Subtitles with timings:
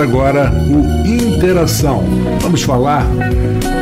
[0.00, 2.04] Agora o Interação.
[2.40, 3.04] Vamos falar,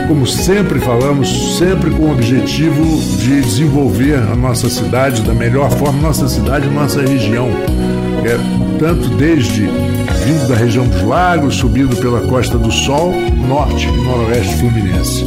[0.08, 2.82] como sempre falamos, sempre com o objetivo
[3.18, 7.48] de desenvolver a nossa cidade da melhor forma, nossa cidade, nossa região.
[8.24, 8.38] É,
[8.78, 9.62] tanto desde
[10.24, 13.12] vindo da região dos lagos, subindo pela Costa do Sol,
[13.46, 15.24] norte e noroeste fluminense.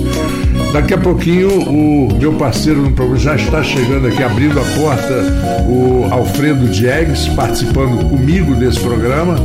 [0.71, 5.63] Daqui a pouquinho o meu parceiro no programa já está chegando aqui, abrindo a porta,
[5.67, 9.35] o Alfredo Diegues, participando comigo desse programa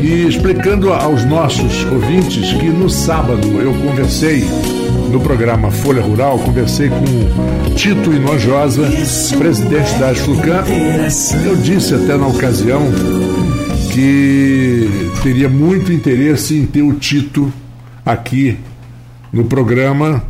[0.00, 4.44] e explicando aos nossos ouvintes que no sábado eu conversei
[5.12, 8.82] no programa Folha Rural, conversei com Tito Inojosa,
[9.38, 10.64] presidente da Asflucan.
[11.44, 12.82] Eu disse até na ocasião
[13.92, 17.52] que teria muito interesse em ter o Tito
[18.04, 18.58] aqui
[19.32, 20.22] no programa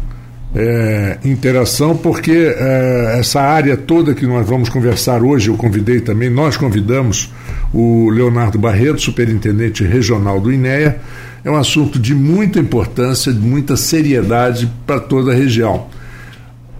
[0.54, 6.28] é, interação, porque é, essa área toda que nós vamos conversar hoje, eu convidei também,
[6.28, 7.32] nós convidamos
[7.72, 11.00] o Leonardo Barreto, superintendente regional do INEA,
[11.44, 15.86] é um assunto de muita importância, de muita seriedade para toda a região.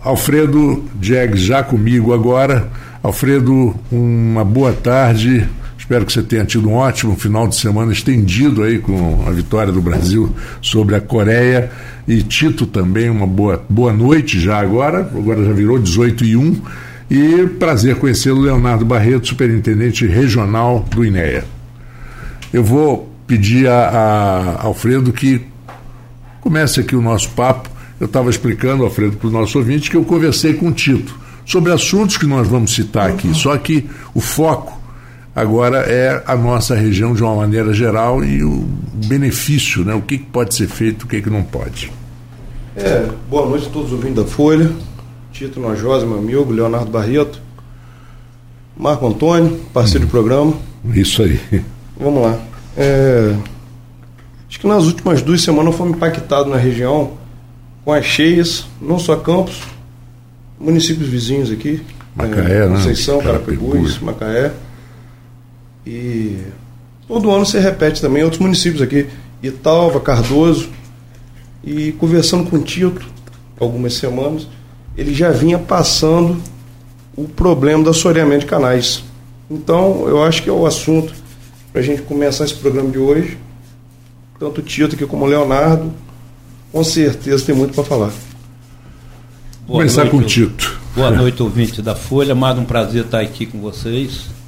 [0.03, 2.69] Alfredo Diegues já comigo agora.
[3.03, 5.47] Alfredo, uma boa tarde.
[5.91, 9.73] Espero que você tenha tido um ótimo final de semana estendido aí com a vitória
[9.73, 11.69] do Brasil sobre a Coreia.
[12.07, 16.63] E Tito também, uma boa, boa noite já agora, agora já virou 18 e 1.
[17.11, 21.45] E prazer conhecê-lo, Leonardo Barreto, superintendente regional do INEA.
[22.53, 25.45] Eu vou pedir a, a Alfredo que
[26.41, 27.69] comece aqui o nosso papo.
[27.99, 31.73] Eu estava explicando, Alfredo, para o nosso ouvinte, que eu conversei com o Tito sobre
[31.73, 34.80] assuntos que nós vamos citar aqui, só que o foco
[35.35, 38.65] agora é a nossa região de uma maneira geral e o
[39.07, 39.95] benefício, né?
[39.95, 41.93] o que pode ser feito, o que, que não pode.
[42.77, 44.71] É, boa noite a todos os ouvintes da Folha,
[45.33, 47.41] Tito Nojosa, meu amigo, Leonardo Barreto,
[48.77, 50.09] Marco Antônio, parceiro hum.
[50.09, 50.55] do programa.
[50.95, 51.41] Isso aí.
[51.99, 52.39] Vamos lá.
[52.77, 53.35] É,
[54.49, 57.13] acho que nas últimas duas semanas fomos impactados na região
[57.85, 59.63] com as cheias, não só Campos,
[60.59, 61.83] municípios vizinhos aqui.
[62.15, 62.77] Macaé, é, né?
[62.77, 64.53] Conceição, Carapebus, Macaé.
[65.91, 66.37] E
[67.09, 69.09] todo ano se repete também outros municípios aqui,
[69.43, 70.69] Italva, Cardoso.
[71.65, 73.05] E conversando com o Tito,
[73.59, 74.47] algumas semanas,
[74.97, 76.41] ele já vinha passando
[77.17, 79.03] o problema do assoreamento de canais.
[79.51, 81.13] Então, eu acho que é o assunto
[81.73, 83.37] para a gente começar esse programa de hoje.
[84.39, 85.93] Tanto o Tito aqui como o Leonardo,
[86.71, 88.13] com certeza tem muito para falar.
[89.67, 90.81] Boa Começar noite, com o Tito.
[90.95, 92.33] Boa noite, ouvinte da Folha.
[92.33, 94.40] Mais um prazer estar aqui com vocês.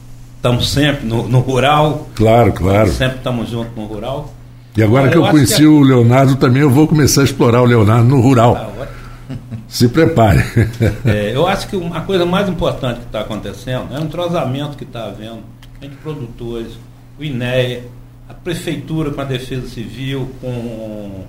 [0.42, 2.08] Estamos sempre no, no rural.
[2.16, 2.91] Claro, claro.
[2.91, 4.28] Sempre estamos juntos no rural.
[4.76, 5.66] E agora que eu, conheci que...
[5.66, 8.56] O Leonardo também, eu vou começar a explorar o Leonardo no rural.
[8.56, 9.36] Ah,
[9.69, 10.42] Se prepare.
[11.06, 14.82] É, eu acho que uma coisa mais importante que está acontecendo é um entrosamento que
[14.82, 15.44] está havendo
[15.81, 16.72] entre produtores,
[17.16, 17.84] o INEA,
[18.28, 21.25] a prefeitura com a Defesa Civil, com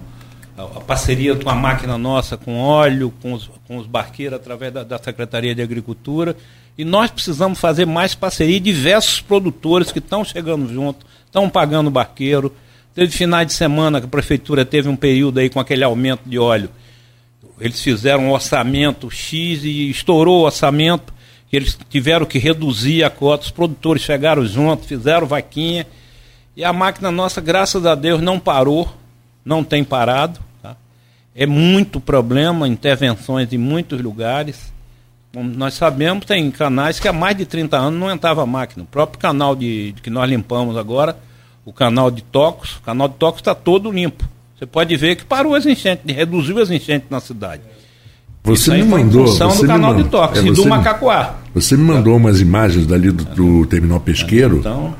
[0.57, 4.83] a parceria com a máquina nossa, com óleo, com os, com os barqueiros através da,
[4.83, 6.35] da Secretaria de Agricultura.
[6.77, 8.59] E nós precisamos fazer mais parceria.
[8.59, 12.53] Diversos produtores que estão chegando junto, estão pagando barqueiro.
[12.95, 16.37] Teve finais de semana que a prefeitura teve um período aí com aquele aumento de
[16.37, 16.69] óleo.
[17.59, 21.13] Eles fizeram um orçamento X e estourou o orçamento.
[21.51, 23.45] Eles tiveram que reduzir a cota.
[23.45, 25.85] Os produtores chegaram junto, fizeram vaquinha.
[26.55, 28.91] E a máquina nossa, graças a Deus, não parou
[29.45, 30.39] não tem parado.
[30.61, 30.75] Tá?
[31.35, 34.71] É muito problema, intervenções em muitos lugares.
[35.33, 38.83] Como nós sabemos, tem canais que há mais de 30 anos não entrava máquina.
[38.83, 41.17] O próprio canal de, de que nós limpamos agora,
[41.65, 44.23] o canal de Tocos, o canal de Tocos está todo limpo.
[44.55, 47.63] Você pode ver que parou as enchentes, reduziu as enchentes na cidade.
[48.43, 49.25] Você me mandou.
[49.25, 51.35] Você do canal de Tocos é, e do Macacoá.
[51.55, 54.57] Você me mandou umas imagens dali do, do terminal pesqueiro.
[54.57, 54.93] Então,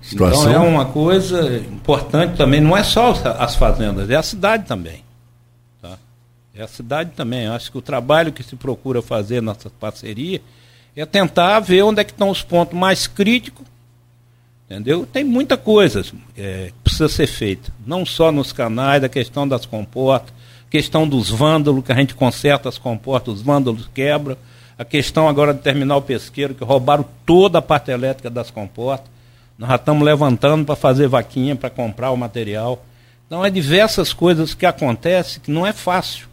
[0.00, 0.50] Situação...
[0.50, 5.03] Então é uma coisa importante também, não é só as fazendas, é a cidade também.
[6.56, 7.44] É a cidade também.
[7.44, 10.40] Eu acho que o trabalho que se procura fazer nessa parceria
[10.94, 13.66] é tentar ver onde é que estão os pontos mais críticos.
[14.66, 15.04] Entendeu?
[15.04, 16.04] Tem muita coisa
[16.36, 17.72] é, que precisa ser feita.
[17.86, 20.32] Não só nos canais, a questão das comportas,
[20.70, 24.36] questão dos vândalos, que a gente conserta as comportas, os vândalos quebram.
[24.78, 29.08] A questão agora do terminal pesqueiro, que roubaram toda a parte elétrica das comportas.
[29.58, 32.84] Nós já estamos levantando para fazer vaquinha, para comprar o material.
[33.26, 36.26] Então, é diversas coisas que acontecem que não é fácil.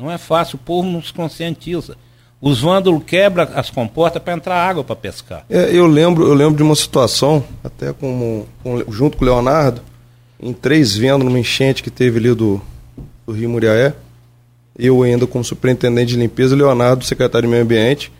[0.00, 1.96] Não é fácil, o povo não se conscientiza.
[2.40, 5.44] Os vândalos quebram as comportas para entrar água para pescar.
[5.50, 9.82] É, eu lembro eu lembro de uma situação, até com, com, junto com o Leonardo,
[10.42, 12.60] em três vendas numa enchente que teve ali do,
[13.26, 13.92] do Rio Muriaé.
[14.78, 18.10] Eu ainda como superintendente de limpeza, Leonardo, secretário de meio ambiente,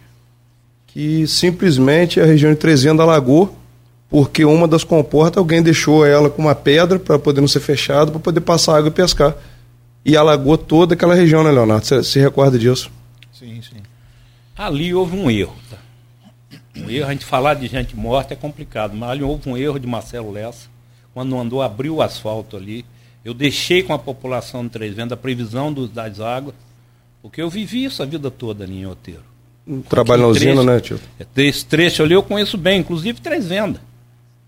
[0.86, 3.56] que simplesmente a região de Três Vendas alagou
[4.10, 8.10] porque uma das comportas alguém deixou ela com uma pedra para poder não ser fechado,
[8.10, 9.34] para poder passar água e pescar.
[10.04, 11.84] E alagou toda aquela região, né, Leonardo?
[11.84, 12.90] Você se recorda disso?
[13.32, 13.80] Sim, sim.
[14.56, 15.56] Ali houve um erro.
[15.70, 15.76] Tá?
[16.76, 19.78] Um erro, a gente falar de gente morta é complicado, mas ali houve um erro
[19.78, 20.68] de Marcelo Lessa,
[21.12, 22.84] quando andou, abriu o asfalto ali.
[23.24, 26.54] Eu deixei com a população de Três Vendas a previsão do, das águas,
[27.20, 29.22] porque eu vivi isso a vida toda ali em Oteiro.
[29.66, 30.98] Um trabalho na usina, né, tio?
[31.36, 33.80] Esse trecho ali eu conheço bem, inclusive Três Vendas.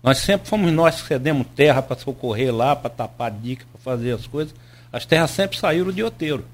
[0.01, 4.11] Nós sempre fomos nós que cedemos terra para socorrer lá, para tapar dica, para fazer
[4.11, 4.53] as coisas.
[4.93, 6.45] As terras sempre saíram de Oteiro.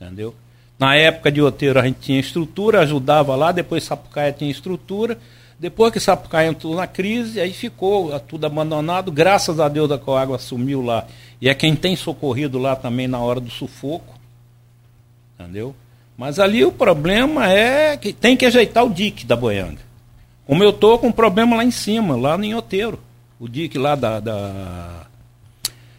[0.00, 0.34] Entendeu?
[0.78, 5.18] Na época de Oteiro a gente tinha estrutura, ajudava lá, depois Sapucaia tinha estrutura.
[5.58, 9.12] Depois que Sapucaia entrou na crise, aí ficou tudo abandonado.
[9.12, 11.06] Graças a Deus a Coágua assumiu lá.
[11.40, 14.18] E é quem tem socorrido lá também na hora do sufoco.
[15.38, 15.74] Entendeu?
[16.16, 19.80] Mas ali o problema é que tem que ajeitar o dique da boianga.
[20.46, 22.98] Como eu tô com um problema lá em cima, lá no Inhoteiro.
[23.38, 25.06] O dique lá da, da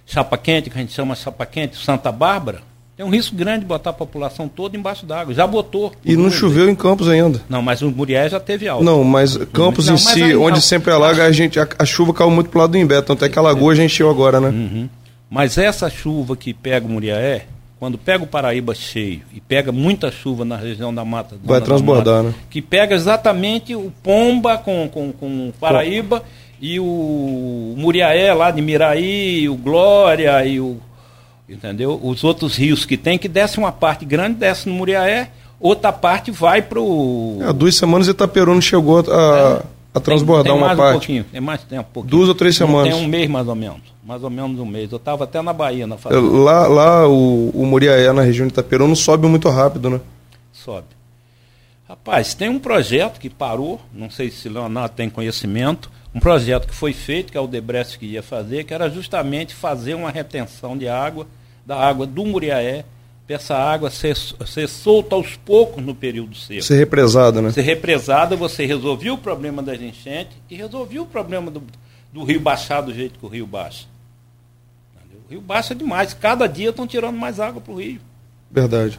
[0.07, 2.61] Chapa Quente, que a gente chama Chapa Quente, Santa Bárbara,
[2.95, 5.31] tem um risco grande de botar a população toda embaixo d'água.
[5.31, 5.91] Já botou.
[6.03, 7.39] E não choveu em Campos ainda.
[7.47, 8.83] Não, mas o Murié já teve alta.
[8.83, 10.61] Não, mas Campos não, em si, aí, onde não.
[10.61, 13.29] sempre alaga, a, gente, a, a, chuva caiu muito pro lado do Imbé, tanto é
[13.29, 14.47] que a lagoa já encheu agora, né?
[14.47, 14.89] Uhum.
[15.29, 17.45] Mas essa chuva que pega o Muriaé,
[17.79, 21.37] quando pega o Paraíba cheio e pega muita chuva na região da mata.
[21.43, 22.35] Vai transbordar, mata, né?
[22.49, 26.23] Que pega exatamente o Pomba com, com, com o Paraíba
[26.61, 30.77] e o Muriaé lá de Miraí, o Glória e o.
[31.49, 31.99] Entendeu?
[32.03, 36.29] Os outros rios que tem, que desce uma parte grande, desce no Muriaé, outra parte
[36.29, 37.39] vai para o.
[37.41, 39.63] É, duas semanas Itaperuna chegou a, é,
[39.93, 40.89] a transbordar tem, tem uma mais parte.
[40.89, 41.81] Um pouquinho, tem mais tempo.
[41.89, 42.11] Um pouquinho.
[42.11, 42.93] Duas ou três semanas.
[42.93, 44.89] Tem um mês mais ou menos mais ou menos um mês.
[44.89, 46.21] Eu estava até na Bahia, na fazenda.
[46.21, 49.99] Lá, lá o, o Muriaé, na região de Itaperuna, sobe muito rápido, né?
[50.53, 50.96] Sobe.
[51.87, 56.75] Rapaz, tem um projeto que parou, não sei se Leonardo tem conhecimento, um projeto que
[56.75, 60.77] foi feito, que é o Debrecht que ia fazer, que era justamente fazer uma retenção
[60.77, 61.25] de água,
[61.65, 62.83] da água do Muriaé,
[63.25, 66.61] para essa água ser, ser solta aos poucos no período seco.
[66.61, 67.51] Ser represada, né?
[67.51, 71.61] Ser represada, você resolvia o problema das enchentes e resolvia o problema do,
[72.11, 73.85] do rio baixar do jeito que o rio baixa.
[75.27, 76.13] O rio baixa demais.
[76.13, 77.99] Cada dia estão tirando mais água para o rio.
[78.49, 78.97] Verdade.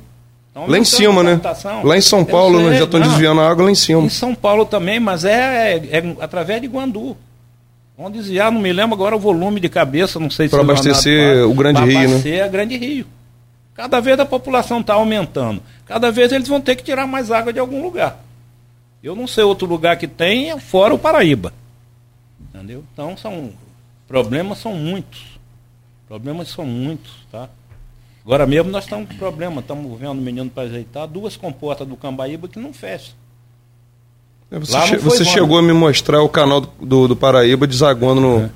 [0.59, 1.41] Então, lá em cima, né?
[1.85, 2.79] Lá em São Paulo, né?
[2.79, 4.03] já estão desviando a água lá em cima.
[4.03, 7.17] Em São Paulo também, mas é, é, é através de Guandu.
[7.97, 11.49] Vão desviar, não me lembro agora o volume de cabeça, não sei se Para abastecer
[11.49, 11.95] o Grande Rio, né?
[11.95, 13.07] Para abastecer a Grande Rio.
[13.75, 15.63] Cada vez a população está aumentando.
[15.87, 18.21] Cada vez eles vão ter que tirar mais água de algum lugar.
[19.03, 21.53] Eu não sei outro lugar que tem, fora o Paraíba.
[22.41, 22.85] Entendeu?
[22.93, 23.51] Então são
[24.09, 25.39] problemas são muitos.
[26.09, 27.49] Problemas são muitos, tá?
[28.25, 31.97] Agora mesmo nós estamos com problema, estamos vendo o menino para ajeitar duas comportas do
[31.97, 33.15] Cambaíba que não fecham.
[34.51, 38.41] É, você, che você chegou a me mostrar o canal do, do Paraíba desaguando no.
[38.45, 38.51] É.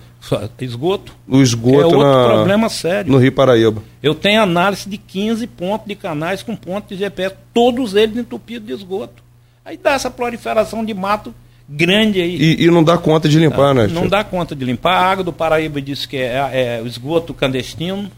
[0.60, 1.16] Esgoto.
[1.26, 3.10] O esgoto é outro na, problema sério.
[3.10, 3.82] No Rio Paraíba.
[4.00, 8.68] Eu tenho análise de 15 pontos de canais com pontos de GPS, todos eles entupidos
[8.68, 9.22] de esgoto.
[9.64, 11.34] Aí dá essa proliferação de mato
[11.68, 12.36] grande aí.
[12.36, 13.74] E, e não dá conta de limpar, tá?
[13.74, 13.86] né?
[13.88, 14.94] Não dá conta de limpar.
[14.94, 18.10] A água do Paraíba diz que é, é esgoto clandestino.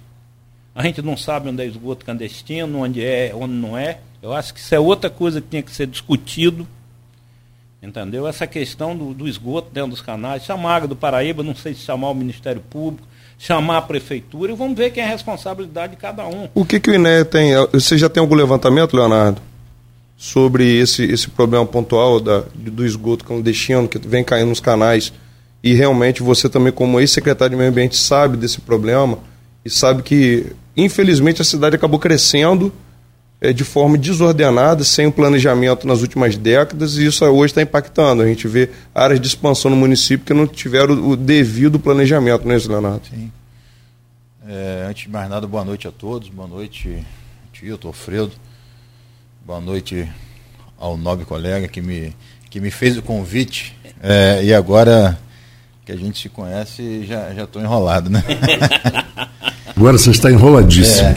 [0.74, 3.98] A gente não sabe onde é esgoto clandestino, onde é, onde não é.
[4.22, 6.66] Eu acho que isso é outra coisa que tinha que ser discutido.
[7.82, 8.26] Entendeu?
[8.26, 10.44] Essa questão do, do esgoto dentro dos canais.
[10.44, 13.06] Chamar a água do Paraíba, não sei se chamar o Ministério Público,
[13.38, 16.48] chamar a Prefeitura e vamos ver quem é a responsabilidade de cada um.
[16.54, 17.52] O que, que o INE tem?
[17.72, 19.40] Você já tem algum levantamento, Leonardo?
[20.16, 25.12] sobre esse, esse problema pontual da, do esgoto clandestino que vem caindo nos canais
[25.62, 29.18] e realmente você também como ex-secretário de meio ambiente sabe desse problema
[29.64, 32.72] e sabe que infelizmente a cidade acabou crescendo
[33.40, 38.22] é, de forma desordenada, sem um planejamento nas últimas décadas e isso hoje está impactando.
[38.22, 42.56] A gente vê áreas de expansão no município que não tiveram o devido planejamento, né,
[42.56, 43.06] Leonardo?
[43.08, 43.30] Sim.
[44.46, 47.04] É, antes de mais nada, boa noite a todos, boa noite,
[47.52, 48.32] tio, Alfredo.
[49.44, 50.08] Boa noite
[50.78, 52.16] ao nobre colega que me,
[52.48, 53.76] que me fez o convite.
[54.02, 55.18] É, e agora
[55.84, 58.22] que a gente se conhece, já estou enrolado, né?
[59.76, 61.08] Agora você está enroladíssimo.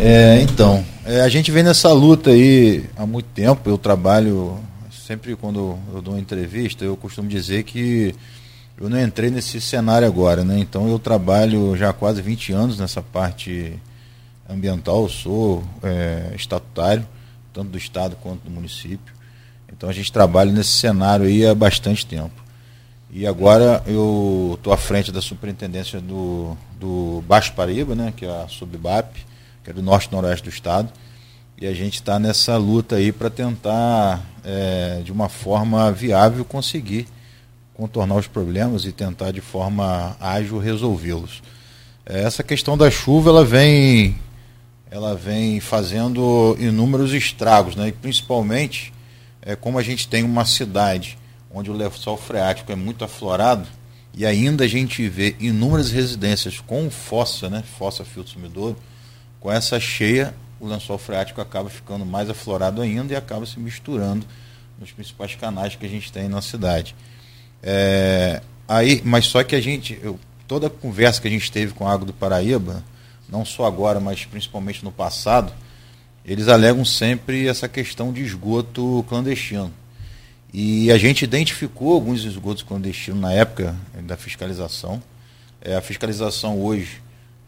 [0.00, 3.68] É, é, então, é, a gente vem nessa luta aí há muito tempo.
[3.68, 4.58] Eu trabalho,
[5.06, 8.14] sempre quando eu dou uma entrevista, eu costumo dizer que
[8.78, 10.58] eu não entrei nesse cenário agora, né?
[10.58, 13.72] Então eu trabalho já há quase 20 anos nessa parte
[14.48, 17.06] ambiental, sou é, estatutário
[17.58, 19.14] tanto do Estado quanto do município.
[19.72, 22.47] Então a gente trabalha nesse cenário aí há bastante tempo.
[23.10, 28.28] E agora eu estou à frente da superintendência do, do Baixo Paraíba, né, que é
[28.28, 29.18] a Subbap,
[29.64, 30.90] que é do norte e noroeste do estado.
[31.60, 37.08] E a gente está nessa luta aí para tentar, é, de uma forma viável, conseguir
[37.72, 41.42] contornar os problemas e tentar de forma ágil resolvê-los.
[42.04, 44.16] É, essa questão da chuva ela vem,
[44.90, 47.88] ela vem fazendo inúmeros estragos, né?
[47.88, 48.92] e principalmente
[49.40, 51.16] é, como a gente tem uma cidade
[51.50, 53.66] onde o lençol freático é muito aflorado
[54.14, 57.62] e ainda a gente vê inúmeras residências com fossa, né?
[57.78, 58.76] fossa filtro sumidouro,
[59.40, 64.26] com essa cheia o lençol freático acaba ficando mais aflorado ainda e acaba se misturando
[64.78, 66.94] nos principais canais que a gente tem na cidade.
[67.62, 71.72] É, aí, mas só que a gente, eu, toda a conversa que a gente teve
[71.72, 72.82] com a Água do Paraíba,
[73.28, 75.52] não só agora, mas principalmente no passado,
[76.24, 79.72] eles alegam sempre essa questão de esgoto clandestino.
[80.52, 85.02] E a gente identificou alguns esgotos clandestinos na época da fiscalização.
[85.60, 87.02] É, a fiscalização hoje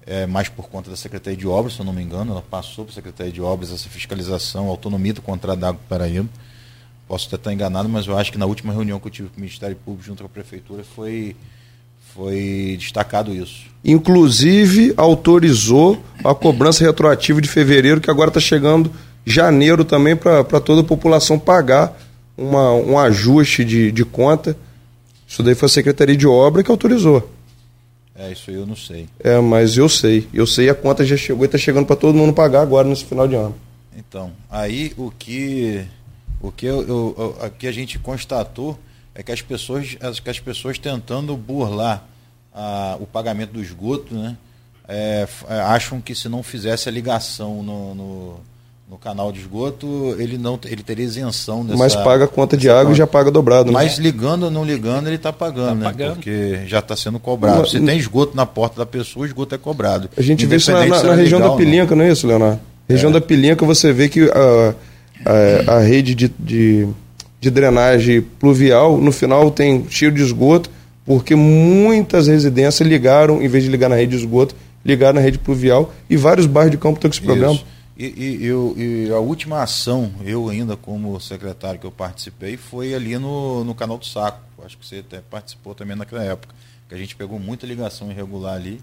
[0.07, 2.85] é, mais por conta da Secretaria de Obras, se eu não me engano, ela passou
[2.85, 6.28] para a Secretaria de Obras essa fiscalização, autonomia do contrato da Água Paraíba.
[7.09, 9.38] Posso até estar enganado, mas eu acho que na última reunião que eu tive com
[9.38, 11.35] o Ministério Público junto com a Prefeitura foi,
[12.14, 13.66] foi destacado isso.
[13.85, 18.92] Inclusive, autorizou a cobrança retroativa de fevereiro, que agora está chegando
[19.25, 21.97] janeiro também para toda a população pagar
[22.40, 24.56] uma, um ajuste de, de conta.
[25.28, 27.30] Isso daí foi a Secretaria de Obra que autorizou.
[28.14, 29.09] É, isso aí eu não sei.
[29.20, 30.26] É, mas eu sei.
[30.32, 33.04] Eu sei a conta já chegou e está chegando para todo mundo pagar agora nesse
[33.04, 33.54] final de ano.
[33.97, 35.87] Então, aí o que
[36.40, 38.78] o que eu, eu, aqui a gente constatou
[39.14, 42.04] é que as pessoas, as, que as pessoas tentando burlar
[42.54, 44.37] a, o pagamento do esgoto, né,
[44.88, 48.40] é, é acham que se não fizesse a ligação no, no
[48.90, 52.68] no canal de esgoto, ele não ele teria isenção nessa, Mas paga a conta de
[52.68, 53.70] água e já paga dobrado.
[53.70, 54.02] Mas né?
[54.02, 55.85] ligando ou não ligando, ele está pagando, tá né?
[55.85, 56.14] Pagando.
[56.14, 57.68] Porque já está sendo cobrado.
[57.68, 60.11] Se tem esgoto na porta da pessoa, o esgoto é cobrado.
[60.16, 61.99] A gente vê isso na, na, na região legal, da Pilinca, não.
[61.99, 62.61] não é isso, Leonardo?
[62.88, 63.12] Região é.
[63.12, 64.75] da Pilinca, você vê que a,
[65.25, 66.88] a, a rede de, de,
[67.40, 70.68] de drenagem pluvial, no final tem cheio de esgoto,
[71.06, 74.52] porque muitas residências ligaram, em vez de ligar na rede de esgoto,
[74.85, 77.54] ligaram na rede pluvial e vários bairros de campo estão com esse problema.
[77.54, 77.64] Isso.
[78.02, 82.95] E, e, eu, e a última ação, eu ainda como secretário que eu participei, foi
[82.95, 84.40] ali no, no canal do Saco.
[84.64, 86.54] Acho que você até participou também naquela época.
[86.88, 88.80] Que a gente pegou muita ligação irregular ali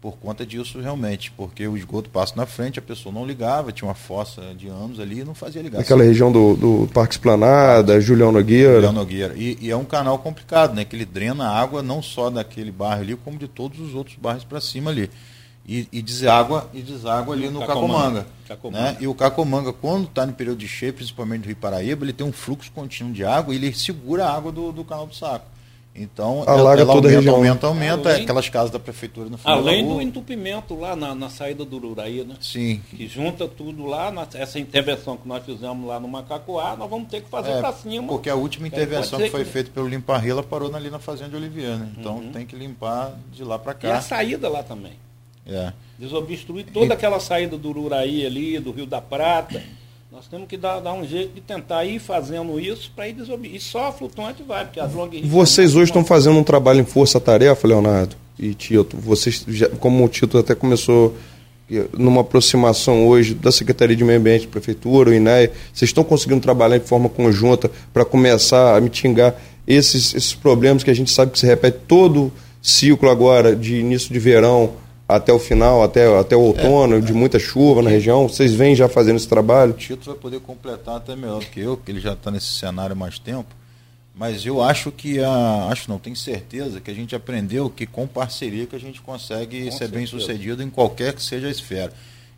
[0.00, 3.88] por conta disso realmente, porque o esgoto passa na frente, a pessoa não ligava, tinha
[3.88, 5.82] uma fossa de anos ali e não fazia ligação.
[5.82, 8.74] Aquela região do, do Parque Esplanada, Julião Nogueira.
[8.74, 9.34] Julião Nogueira.
[9.36, 10.84] E, e, é um canal complicado, né?
[10.84, 14.14] Que ele drena a água não só daquele bairro ali, como de todos os outros
[14.14, 15.10] bairros para cima ali
[15.68, 18.26] e, e deságua e deságua ali no Cacomanga.
[18.48, 18.92] Cacomanga.
[18.92, 18.96] Né?
[19.00, 22.26] E o Cacomanga, quando está no período de cheio, principalmente do Rio Paraíba, ele tem
[22.26, 25.44] um fluxo contínuo de água e ele segura a água do, do canal do saco.
[25.94, 29.58] Então, Alaga ela, toda aumenta, a aumenta, aumenta, além, aquelas casas da prefeitura no final
[29.58, 32.36] Além do entupimento lá na, na, saída do Ururaí, né?
[32.40, 32.80] Sim.
[32.90, 37.08] Que junta tudo lá, na, essa intervenção que nós fizemos lá no Macacoá, nós vamos
[37.08, 38.06] ter que fazer é, para cima.
[38.06, 39.50] Porque a última intervenção que foi que...
[39.50, 41.90] feita pelo Limpa Rio, ela parou ali na Fazenda de Oliveira, né?
[41.98, 42.32] Então uhum.
[42.32, 43.88] tem que limpar de lá para cá.
[43.88, 44.92] E a saída lá também.
[45.48, 45.72] É.
[45.98, 49.62] Desobstruir toda aquela saída do Ururaí ali, do Rio da Prata.
[50.10, 53.54] Nós temos que dar, dar um jeito de tentar ir fazendo isso para ir desobstruir.
[53.54, 56.84] E só a flutuante vai, porque as long Vocês hoje estão fazendo um trabalho em
[56.84, 58.96] força-tarefa, Leonardo e Tito.
[58.96, 61.14] Vocês, já, como o Tito até começou
[61.96, 66.78] numa aproximação hoje da Secretaria de Meio Ambiente, Prefeitura, o INEA, vocês estão conseguindo trabalhar
[66.78, 69.34] de forma conjunta para começar a mitigar
[69.66, 74.12] esses, esses problemas que a gente sabe que se repete todo ciclo agora de início
[74.12, 74.72] de verão,
[75.08, 78.28] até o final, até, até o outono, é, de muita chuva na região?
[78.28, 79.72] Vocês vêm já fazendo esse trabalho?
[79.72, 82.52] O Tito vai poder completar até melhor do que eu, porque ele já está nesse
[82.52, 83.56] cenário há mais tempo.
[84.14, 85.68] Mas eu acho que a.
[85.70, 89.64] Acho não, tenho certeza que a gente aprendeu que com parceria que a gente consegue
[89.64, 89.92] com ser certeza.
[89.92, 91.92] bem sucedido em qualquer que seja a esfera.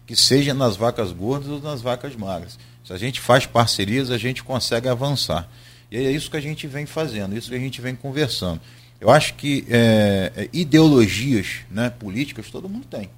[0.07, 2.59] Que seja nas vacas gordas ou nas vacas magras.
[2.85, 5.49] Se a gente faz parcerias, a gente consegue avançar.
[5.91, 8.61] E é isso que a gente vem fazendo, isso que a gente vem conversando.
[9.01, 13.09] Eu acho que é, é, ideologias né, políticas todo mundo tem.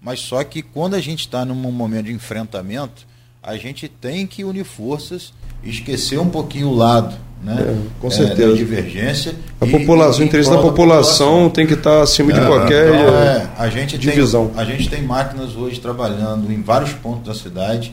[0.00, 3.06] Mas só que quando a gente está num momento de enfrentamento,
[3.42, 8.52] a gente tem que unir forças, esquecer um pouquinho o lado né, é, com certeza.
[8.52, 9.34] É, divergência.
[9.60, 12.88] A população, o interesse da população, população, tem que estar tá acima é, de qualquer
[12.88, 14.48] então, é, a gente divisão.
[14.48, 17.92] Tem, a gente tem máquinas hoje trabalhando em vários pontos da cidade,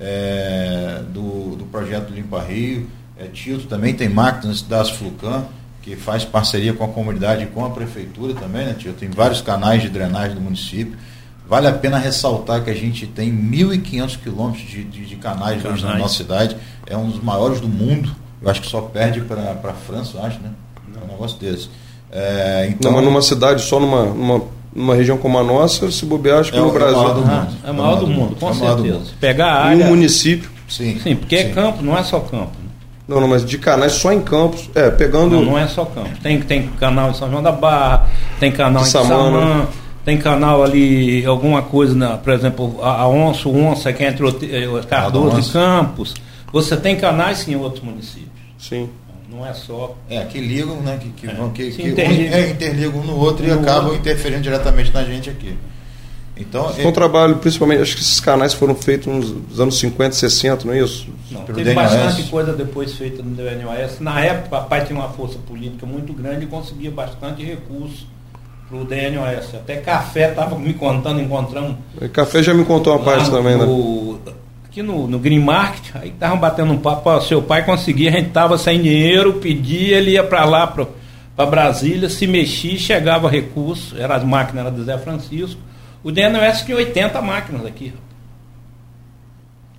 [0.00, 2.88] é, do, do projeto Limpa Rio.
[3.16, 5.44] É, Tito também tem máquinas das Flucan
[5.88, 8.92] que faz parceria com a comunidade e com a prefeitura também, né, tio?
[8.92, 10.98] Tem vários canais de drenagem do município.
[11.48, 15.82] Vale a pena ressaltar que a gente tem 1.500 quilômetros de, de, de canais, canais.
[15.82, 16.54] na nossa cidade.
[16.86, 18.14] É um dos maiores do mundo.
[18.42, 20.50] Eu acho que só perde para a França, acho, né?
[20.94, 21.70] É um negócio desse.
[22.12, 24.42] É, então, Não, mas numa cidade, só numa, numa,
[24.74, 26.98] numa região como a nossa, se bobear, acho que é, no Brasil.
[26.98, 27.56] É o maior do mundo.
[27.64, 29.12] É o maior do mundo, com certeza.
[29.18, 29.84] Pegar a área.
[29.84, 30.50] E um município.
[30.68, 31.48] Sim, sim porque é sim.
[31.48, 32.57] é campo, não é só campo.
[33.08, 34.68] Não, não, mas de canais só em Campos.
[34.74, 35.30] É, pegando.
[35.36, 36.18] Não, não é só Campos.
[36.22, 38.06] Tem, tem canal em São João da Barra,
[38.38, 39.40] tem canal De em Samana.
[39.40, 39.66] Samã,
[40.04, 44.08] tem canal ali, alguma coisa, na, por exemplo, a, a Onça, o Onça, que é
[44.08, 45.52] entre o, eh, Cardoso e.
[45.52, 46.14] Campos.
[46.52, 48.30] Você tem canais sim, em outros municípios.
[48.58, 48.88] Sim.
[49.30, 49.94] Não é só.
[50.08, 50.98] É, que ligam, né?
[51.00, 51.34] Que, que, É.
[51.34, 52.32] vão- que, que interligam.
[52.32, 54.00] um, é, interligam um no outro e No acabam outro.
[54.00, 55.54] interferindo diretamente na gente aqui.
[56.38, 60.14] Então, Foi um é, trabalho, principalmente, acho que esses canais foram feitos nos anos 50,
[60.14, 61.08] 60, não é isso?
[61.30, 61.92] Não, Pelo teve DNOS.
[61.92, 63.98] bastante coisa depois feita no DNOS.
[64.00, 68.06] Na época, o papai tinha uma força política muito grande e conseguia bastante recurso
[68.68, 69.54] para o DNOS.
[69.54, 73.64] Até café estava me contando, encontramos O Café já me contou uma parte também, né?
[74.64, 78.12] Aqui no, no Green Market, aí estavam batendo um papo, ó, seu pai conseguia, a
[78.12, 83.96] gente estava sem dinheiro, pedia, ele ia para lá, para Brasília, se mexia, chegava recurso,
[83.98, 85.58] era as máquinas era do Zé Francisco.
[86.02, 87.92] O DNOS tinha 80 máquinas aqui.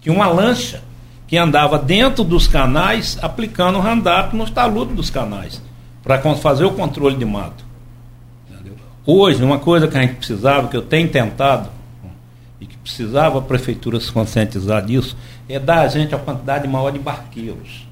[0.02, 0.82] Tinha uma lancha
[1.28, 5.62] que andava dentro dos canais, aplicando o handap nos taludes dos canais,
[6.04, 7.64] para fazer o controle de mato.
[8.50, 8.74] Entendeu?
[9.06, 11.70] Hoje, uma coisa que a gente precisava, que eu tenho tentado,
[12.60, 15.16] e que precisava a prefeitura se conscientizar disso,
[15.48, 17.88] é dar a gente a quantidade maior de barqueiros.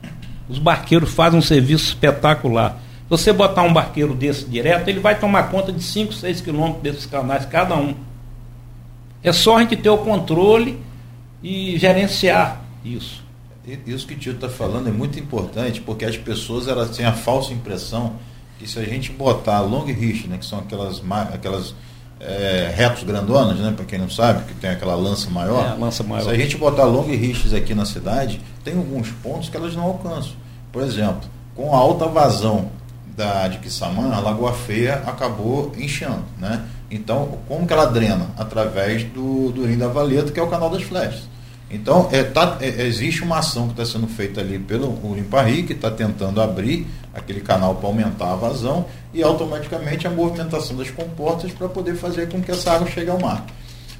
[0.50, 2.72] Os barqueiros fazem um serviço espetacular.
[2.72, 6.84] Se você botar um barqueiro desse direto, ele vai tomar conta de 5, 6 quilômetros
[6.84, 7.96] desses canais, cada um.
[9.24, 10.80] É só a gente ter o controle
[11.42, 13.26] e gerenciar isso.
[13.86, 17.12] Isso que o Tito está falando é muito importante, porque as pessoas elas têm a
[17.12, 18.14] falsa impressão
[18.58, 21.02] que se a gente botar long reach, né, que são aquelas,
[21.34, 21.76] aquelas
[22.20, 25.66] é, retos grandonas, né, para quem não sabe, que tem aquela lança maior.
[25.66, 26.24] É, a lança maior.
[26.24, 29.84] Se a gente botar long reaches aqui na cidade, tem alguns pontos que elas não
[29.84, 30.34] alcançam.
[30.72, 32.72] Por exemplo, com a alta vazão
[33.16, 36.64] da, de Quissamã, a Lagoa Feia acabou enchendo, né?
[36.90, 38.28] Então, como que ela drena?
[38.38, 41.24] Através do, do Rio da Valeta, que é o canal das flechas.
[41.70, 45.74] Então, é, tá- é, existe uma ação que está sendo feita ali pelo Limparri, que
[45.74, 51.52] está tentando abrir aquele canal para aumentar a vazão e automaticamente a movimentação das comportas
[51.52, 53.46] para poder fazer com que essa água chegue ao mar.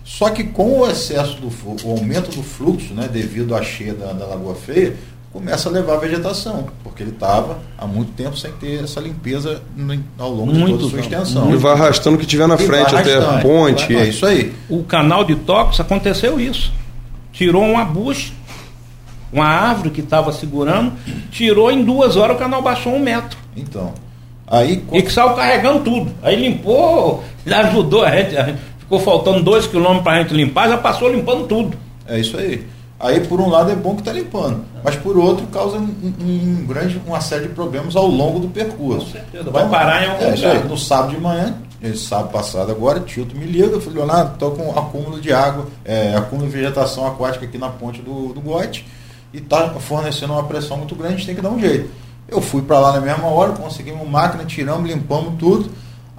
[0.06, 1.48] Só que com o excesso do
[1.86, 4.96] o aumento do fluxo, né, devido à cheia da, da Lagoa Feia,
[5.38, 9.62] começa a levar a vegetação, porque ele estava há muito tempo sem ter essa limpeza
[9.76, 11.54] no- ao longo de Muito toda a sua extensão.
[11.54, 13.42] E vai arrastando o que tiver na E frente, até arrastando.
[13.44, 13.96] ponte.
[13.96, 14.54] É isso aí.
[14.68, 16.72] O canal de Tocos aconteceu isso.
[17.32, 18.32] Tirou uma bucha,
[19.32, 20.92] uma árvore que estava segurando,
[21.30, 23.38] tirou em duas horas o canal baixou um metro.
[23.56, 23.94] Então,
[24.48, 26.12] aí E que saiu carregando tudo.
[26.24, 28.36] Aí limpou, ajudou a gente.
[28.38, 31.78] A gente ficou faltando dois quilômetros para a gente limpar, já passou limpando tudo.
[32.08, 32.66] É isso aí.
[33.00, 35.84] Aí, por um lado, é bom que está limpando, mas por outro, causa um,
[36.20, 39.06] um- grande, uma série de problemas ao longo do percurso.
[39.06, 40.66] Com certeza, vai parar em algum é, lugar.
[40.66, 44.52] No sábado de manhã, esse sábado passado agora, Tilto me liga, eu falei, Leonardo, estou
[44.52, 48.84] com acúmulo de água, é, acúmulo de vegetação aquática aqui na ponte do, do Gote
[49.32, 51.92] e está fornecendo uma pressão muito grande, a gente tem que dar um jeito.
[52.28, 55.70] Eu fui para lá na mesma hora, conseguimos máquina, tiramos, limpamos tudo.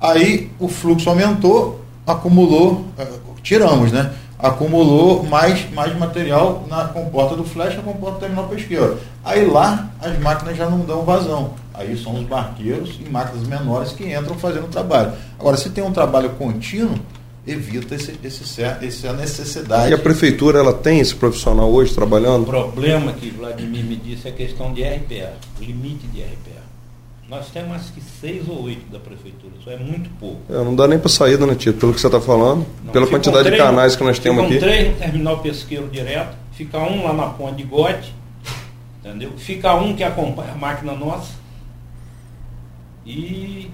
[0.00, 3.06] Aí o fluxo aumentou, acumulou, eh,
[3.42, 4.12] tiramos, né?
[4.38, 8.98] Acumulou mais, mais material na comporta do flash, na comporta do terminal pesqueiro.
[9.24, 11.54] Aí lá as máquinas já não dão vazão.
[11.74, 15.12] Aí são os barqueiros e máquinas menores que entram fazendo o trabalho.
[15.38, 16.98] Agora, se tem um trabalho contínuo,
[17.46, 19.90] evita esse, esse, essa necessidade.
[19.90, 22.44] E a prefeitura, ela tem esse profissional hoje O trabalhando?
[22.46, 26.67] problema que Vladimir me disse é a questão de RPA, o limite de RPA.
[27.28, 30.40] Nós temos acho que seis ou oito da prefeitura, isso é muito pouco.
[30.48, 31.78] É, não dá nem para saída, né, Tito?
[31.78, 34.58] Pelo que você está falando, Não, pela quantidade de três- canais que nós temos aqui.
[34.58, 38.14] três no terminal pesqueiro direto, fica um lá na ponte de Gote,
[39.04, 39.32] entendeu?
[39.36, 41.32] Fica um que acompanha a máquina nossa.
[43.04, 43.70] E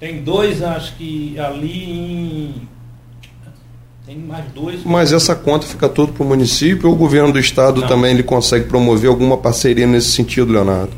[0.00, 2.68] tem dois, acho que ali em.
[4.06, 4.82] Tem mais dois.
[4.84, 7.88] Mas essa conta fica tudo para o município ou o governo do estado Não.
[7.88, 10.92] também ele consegue promover alguma parceria nesse sentido, Leonardo?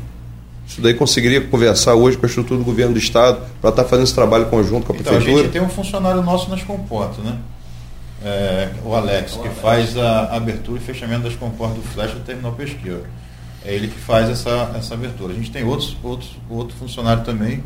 [0.71, 4.05] Isso daí conseguiria conversar hoje com a estrutura do governo do estado para estar fazendo
[4.05, 5.43] esse trabalho conjunto com a Então, a prefeitura?
[5.43, 7.37] gente tem um funcionário nosso nas comportas, né?
[8.23, 12.53] É, o Alex, que faz a abertura e fechamento das comportas do flash do terminal
[12.53, 13.03] pesqueiro.
[13.65, 15.33] É ele que faz essa, essa abertura.
[15.33, 17.61] A gente tem outros, outros, outro funcionário também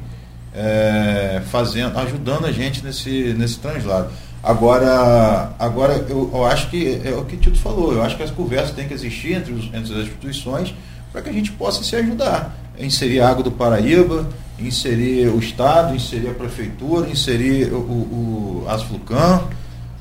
[0.56, 4.10] é, fazendo, ajudando a gente nesse, nesse translado.
[4.42, 8.24] Agora, agora eu, eu acho que é o que o Tito falou, eu acho que
[8.24, 10.74] as conversas têm que existir entre, os, entre as instituições
[11.12, 12.65] para que a gente possa se ajudar.
[12.80, 14.28] Inserir a água do Paraíba,
[14.60, 19.42] inserir o Estado, inserir a Prefeitura, inserir o, o, o Asflucan,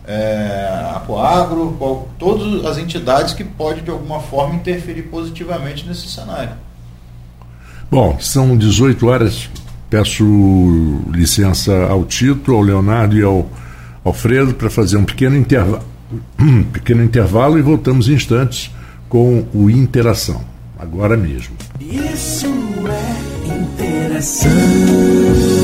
[0.06, 6.08] é, a Coagro, qual- todas as entidades que podem de alguma forma interferir positivamente nesse
[6.08, 6.52] cenário.
[7.90, 9.48] Bom, são 18 horas.
[9.88, 10.24] Peço
[11.12, 13.48] licença ao Tito, ao Leonardo e ao
[14.04, 15.84] Alfredo para fazer um pequeno intervalo,
[16.72, 18.70] pequeno intervalo e voltamos em instantes
[19.08, 20.42] com o Interação,
[20.78, 21.54] agora mesmo.
[21.80, 22.48] Isso
[24.14, 25.63] interação.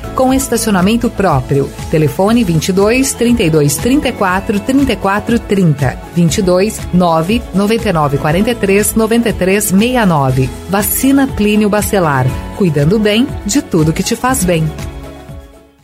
[0.15, 1.69] com estacionamento próprio.
[1.89, 10.49] Telefone 22 32 34 34 30 22 9 99 43 93 69.
[10.69, 14.90] Vacina Plínio Bacelar, cuidando bem de tudo que te faz bem.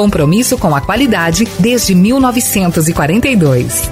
[0.00, 3.90] compromisso com a qualidade desde 1942.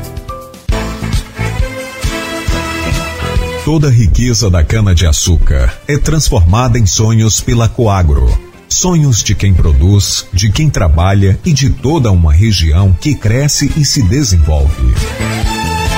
[3.62, 8.27] Toda a riqueza da cana-de-açúcar é transformada em sonhos pela Coagro.
[8.71, 13.85] Sonhos de quem produz, de quem trabalha e de toda uma região que cresce e
[13.85, 14.94] se desenvolve.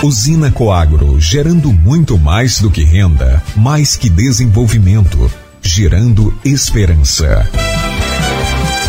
[0.02, 5.30] Usina Coagro, gerando muito mais do que renda, mais que desenvolvimento,
[5.62, 7.48] gerando esperança.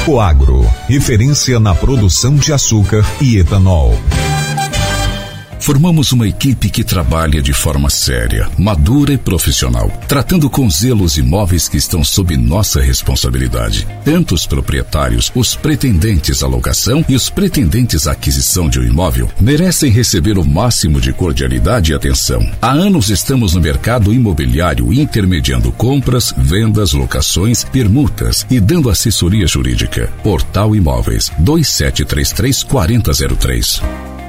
[0.06, 3.94] Coagro, referência na produção de açúcar e etanol.
[5.62, 11.18] Formamos uma equipe que trabalha de forma séria, madura e profissional, tratando com zelo os
[11.18, 13.88] imóveis que estão sob nossa responsabilidade.
[14.04, 19.30] Tanto os proprietários, os pretendentes à locação e os pretendentes à aquisição de um imóvel
[19.40, 22.42] merecem receber o máximo de cordialidade e atenção.
[22.60, 30.12] Há anos estamos no mercado imobiliário intermediando compras, vendas, locações, permutas e dando assessoria jurídica.
[30.24, 34.21] Portal Imóveis 2733 4003.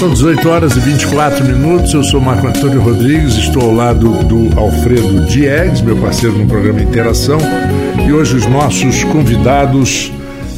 [0.00, 1.92] São 18 horas e 24 minutos.
[1.92, 6.80] Eu sou Marco Antônio Rodrigues, estou ao lado do Alfredo Diegues, meu parceiro no programa
[6.80, 7.38] Interação.
[8.08, 10.10] E hoje os nossos convidados,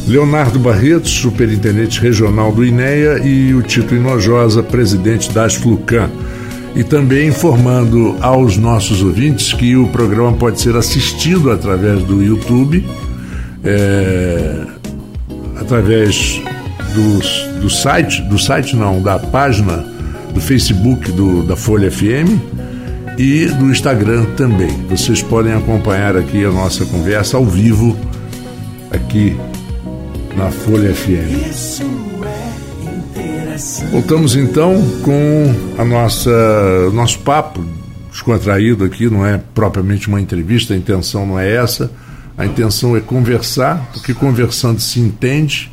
[0.07, 6.09] Leonardo Barreto, superintendente regional do INEA, e o Tito Inojosa, presidente da Asflucan.
[6.77, 12.87] E também informando aos nossos ouvintes que o programa pode ser assistido através do YouTube,
[13.65, 14.67] é,
[15.57, 16.41] através
[16.95, 19.85] dos, do site, do site não, da página
[20.35, 22.41] do Facebook do, da Folha FM
[23.17, 24.71] e do Instagram também.
[24.89, 27.97] Vocês podem acompanhar aqui a nossa conversa ao vivo
[28.91, 29.37] aqui
[30.37, 31.53] na Folha FM.
[33.93, 37.65] Voltamos então com a nossa nosso papo
[38.11, 41.91] descontraído aqui, não é propriamente uma entrevista, a intenção não é essa.
[42.37, 45.71] A intenção é conversar, porque conversando se entende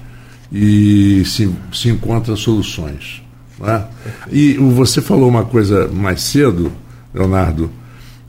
[0.51, 3.21] e se, se encontra soluções.
[3.61, 3.83] É?
[4.31, 6.71] E você falou uma coisa mais cedo,
[7.13, 7.69] Leonardo,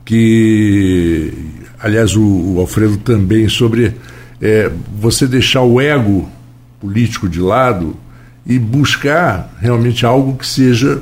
[0.03, 1.33] que,
[1.79, 3.95] aliás, o, o Alfredo também, sobre
[4.41, 6.27] é, você deixar o ego
[6.79, 7.95] político de lado
[8.45, 11.01] e buscar realmente algo que seja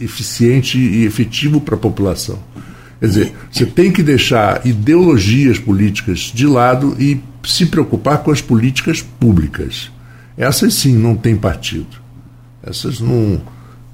[0.00, 2.38] eficiente e efetivo para a população.
[2.98, 8.40] Quer dizer, você tem que deixar ideologias políticas de lado e se preocupar com as
[8.40, 9.90] políticas públicas.
[10.40, 12.00] Essas sim não têm partido.
[12.62, 13.38] Essas não,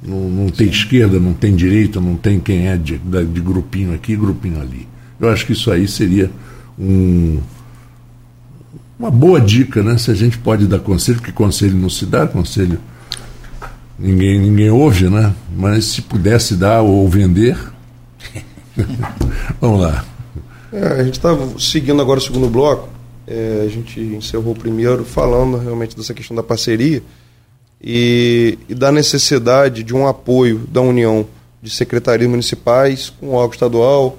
[0.00, 4.14] não, não tem esquerda, não tem direita, não tem quem é de, de grupinho aqui,
[4.14, 4.86] grupinho ali.
[5.18, 6.30] Eu acho que isso aí seria
[6.78, 7.40] um,
[8.96, 9.98] uma boa dica, né?
[9.98, 12.78] Se a gente pode dar conselho, porque conselho não se dá, conselho
[13.98, 15.34] ninguém, ninguém ouve, né?
[15.56, 17.58] Mas se pudesse dar ou vender.
[19.60, 20.04] Vamos lá.
[20.72, 22.95] É, a gente está seguindo agora o segundo bloco.
[23.26, 27.02] É, a gente encerrou primeiro falando realmente dessa questão da parceria
[27.82, 31.26] e, e da necessidade de um apoio da União
[31.60, 34.18] de secretarias municipais com o órgão estadual,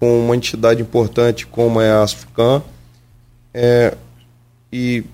[0.00, 2.62] com uma entidade importante como é a Asfcan.
[3.54, 3.96] É,
[4.72, 5.04] e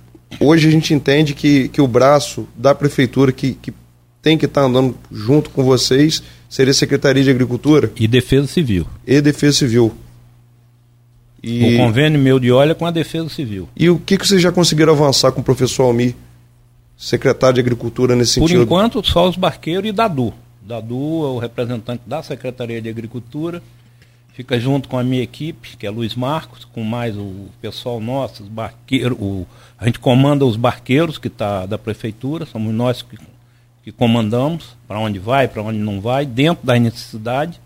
[0.41, 3.73] hoje a gente entende que, que o braço da prefeitura que, que
[4.23, 7.93] tem que estar tá andando junto com vocês seria a Secretaria de Agricultura.
[7.97, 8.87] E Defesa Civil.
[9.07, 9.93] E Defesa Civil.
[11.45, 11.75] E...
[11.75, 13.69] O convênio meu de olha com a Defesa Civil.
[13.77, 16.15] E o que, que vocês já conseguiram avançar com o professor Almir,
[16.97, 18.67] secretário de Agricultura, nesse Por sentido?
[18.67, 20.33] Por enquanto, só os barqueiros e Dadu.
[20.63, 23.63] Dadu é o representante da Secretaria de Agricultura,
[24.33, 28.43] fica junto com a minha equipe, que é Luiz Marcos, com mais o pessoal nosso,
[28.43, 29.47] os barqueiros, o,
[29.79, 33.19] a gente comanda os barqueiros que está da prefeitura, somos nós que,
[33.83, 37.61] que comandamos para onde vai, para onde não vai, dentro da necessidade.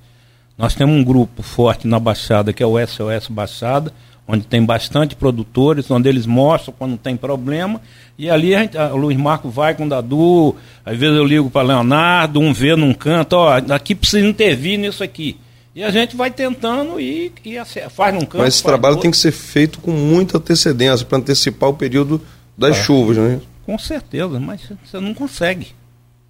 [0.59, 3.93] Nós temos um grupo forte na Baixada, que é o SOS Baixada,
[4.27, 7.81] onde tem bastante produtores, onde eles mostram quando tem problema.
[8.19, 11.25] E ali a gente, a, o Luiz Marco vai com o Dadu, às vezes eu
[11.25, 15.39] ligo para Leonardo, um vê num canto, ó, aqui precisa intervir nisso aqui.
[15.77, 17.57] E a gente vai tentando e, e
[17.89, 18.39] faz num canto.
[18.39, 19.03] Mas esse trabalho outro.
[19.03, 22.21] tem que ser feito com muita antecedência para antecipar o período
[22.57, 23.41] das ah, chuvas, né?
[23.65, 25.78] Com certeza, mas você não consegue.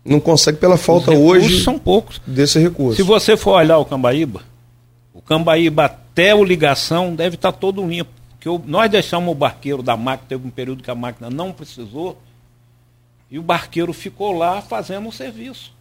[0.09, 1.62] Não consegue pela falta hoje.
[1.62, 2.21] são poucos.
[2.27, 2.97] Desse recurso.
[2.97, 4.42] Se você for olhar o Cambaíba,
[5.12, 8.11] o Cambaíba até o ligação deve estar todo limpo.
[8.38, 12.16] Porque nós deixamos o barqueiro da máquina, teve um período que a máquina não precisou,
[13.31, 15.73] e o barqueiro ficou lá fazendo o serviço.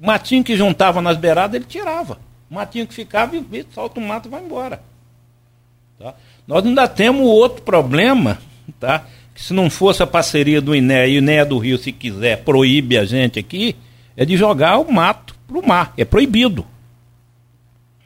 [0.00, 2.18] O matinho que juntava nas beiradas, ele tirava.
[2.50, 4.80] O matinho que ficava, e solta o mato e vai embora.
[5.98, 6.14] Tá?
[6.46, 8.38] Nós ainda temos outro problema,
[8.78, 9.04] tá?
[9.36, 12.42] Que se não fosse a parceria do INE e o INE do Rio, se quiser,
[12.42, 13.76] proíbe a gente aqui,
[14.16, 15.92] é de jogar o mato para o mar.
[15.94, 16.64] É proibido.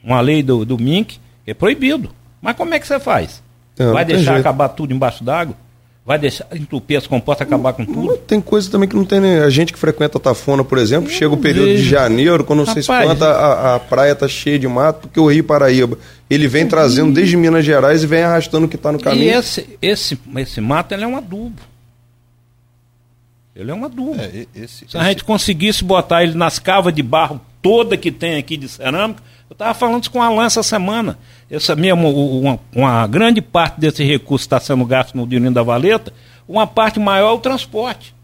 [0.03, 2.09] Uma lei do, do MINC é proibido.
[2.41, 3.41] Mas como é que você faz?
[3.79, 5.55] É, Vai deixar acabar tudo embaixo d'água?
[6.03, 8.17] Vai deixar entupir as compostas acabar com tudo?
[8.17, 9.19] Tem coisa também que não tem.
[9.19, 9.43] Né?
[9.43, 11.83] A gente que frequenta a Tafona, por exemplo, Eu chega o período vejo.
[11.83, 15.27] de janeiro, quando Rapaz, você espanta, a, a praia está cheia de mato, porque o
[15.31, 18.99] Rio Paraíba ele vem trazendo desde Minas Gerais e vem arrastando o que está no
[18.99, 19.25] caminho.
[19.25, 21.61] E esse, esse, esse mato ele é um adubo.
[23.55, 24.19] Ele é um adubo.
[24.19, 28.37] É, esse, Se a gente conseguisse botar ele nas cavas de barro toda que tem
[28.37, 31.17] aqui de cerâmica, eu estava falando isso com a Alan essa semana.
[31.49, 32.09] Essa mesmo,
[32.39, 36.13] uma, uma grande parte desse recurso está sendo gasto no Dirino da Valeta,
[36.47, 38.15] uma parte maior é o transporte.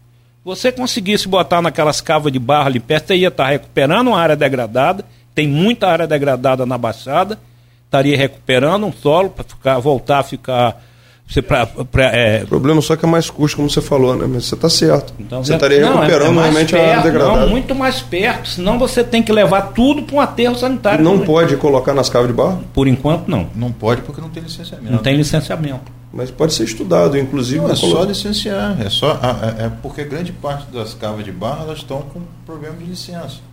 [0.42, 4.18] Você conseguisse botar naquelas cavas de barro ali perto, você ia estar tá recuperando uma
[4.18, 7.38] área degradada, tem muita área degradada na Baixada,
[7.84, 9.28] estaria recuperando um solo
[9.62, 10.82] para voltar a ficar
[11.28, 12.42] você pra, pra, é...
[12.42, 14.26] O problema só que é mais custo, como você falou, né?
[14.26, 15.12] Mas você está certo.
[15.20, 17.40] Então, você estaria não, recuperando é, é realmente perto, a área degradada.
[17.40, 21.02] Não, muito mais perto, senão você tem que levar tudo para um aterro sanitário.
[21.02, 22.64] E não pode colocar nas cavas de barro?
[22.72, 23.46] Por enquanto, não.
[23.54, 24.90] Não pode porque não tem licenciamento.
[24.90, 25.92] Não tem licenciamento.
[26.10, 27.60] Mas pode ser estudado, inclusive.
[27.60, 28.80] Não, é só licenciar.
[28.80, 32.76] É, só, é, é porque grande parte das cavas de barro elas estão com problema
[32.76, 33.47] de licença.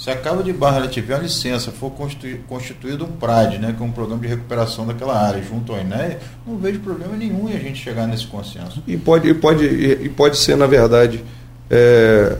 [0.00, 1.92] Se a Cava de Barra tiver uma licença, for
[2.48, 6.18] constituído um PRAD, né, que é um programa de recuperação daquela área, junto ao INEA,
[6.46, 8.82] não vejo problema nenhum em a gente chegar nesse consenso.
[8.86, 11.22] E pode, e pode, e pode ser, na verdade,
[11.68, 12.34] é,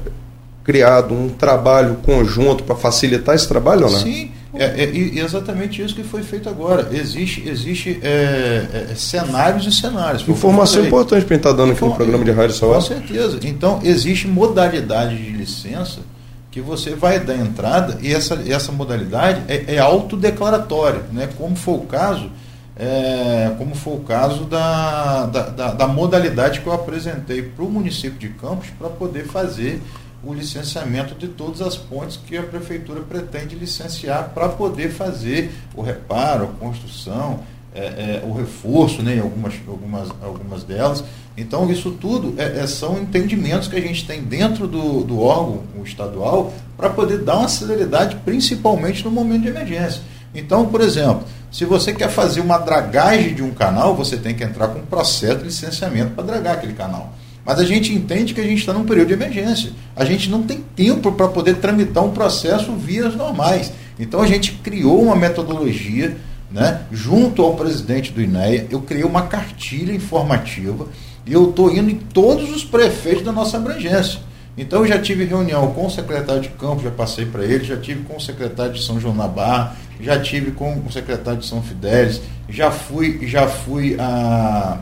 [0.64, 4.00] criado um trabalho conjunto para facilitar esse trabalho ou não?
[4.00, 6.88] Sim, é, é, é, exatamente isso que foi feito agora.
[6.90, 10.26] Existe, existe é, é cenários e cenários.
[10.26, 13.38] Informação importante para estar dando aqui no programa de rádio Com certeza.
[13.44, 16.00] Então, existe modalidade de licença
[16.50, 21.28] que você vai dar entrada e essa, essa modalidade é, é autodeclaratória, né?
[21.38, 22.30] como foi o caso,
[22.76, 27.70] é, como foi o caso da, da, da, da modalidade que eu apresentei para o
[27.70, 29.80] município de Campos para poder fazer
[30.22, 35.80] o licenciamento de todas as pontes que a prefeitura pretende licenciar para poder fazer o
[35.82, 37.40] reparo, a construção,
[37.74, 41.04] é, é, o reforço né, em algumas, algumas, algumas delas.
[41.36, 45.62] Então, isso tudo é, é, são entendimentos que a gente tem dentro do, do órgão
[45.84, 50.02] estadual para poder dar uma celeridade, principalmente no momento de emergência.
[50.34, 54.44] Então, por exemplo, se você quer fazer uma dragagem de um canal, você tem que
[54.44, 57.12] entrar com um processo de licenciamento para dragar aquele canal.
[57.44, 59.72] Mas a gente entende que a gente está num período de emergência.
[59.96, 63.72] A gente não tem tempo para poder tramitar um processo vias normais.
[63.98, 66.16] Então a gente criou uma metodologia
[66.50, 70.88] né, junto ao presidente do INEA, eu criei uma cartilha informativa
[71.24, 74.20] e eu estou indo em todos os prefeitos da nossa abrangência.
[74.58, 77.76] Então eu já tive reunião com o secretário de campo, já passei para ele, já
[77.76, 81.46] tive com o secretário de São João da Barra, já tive com o secretário de
[81.46, 84.78] São Fidélis, já fui, já fui a,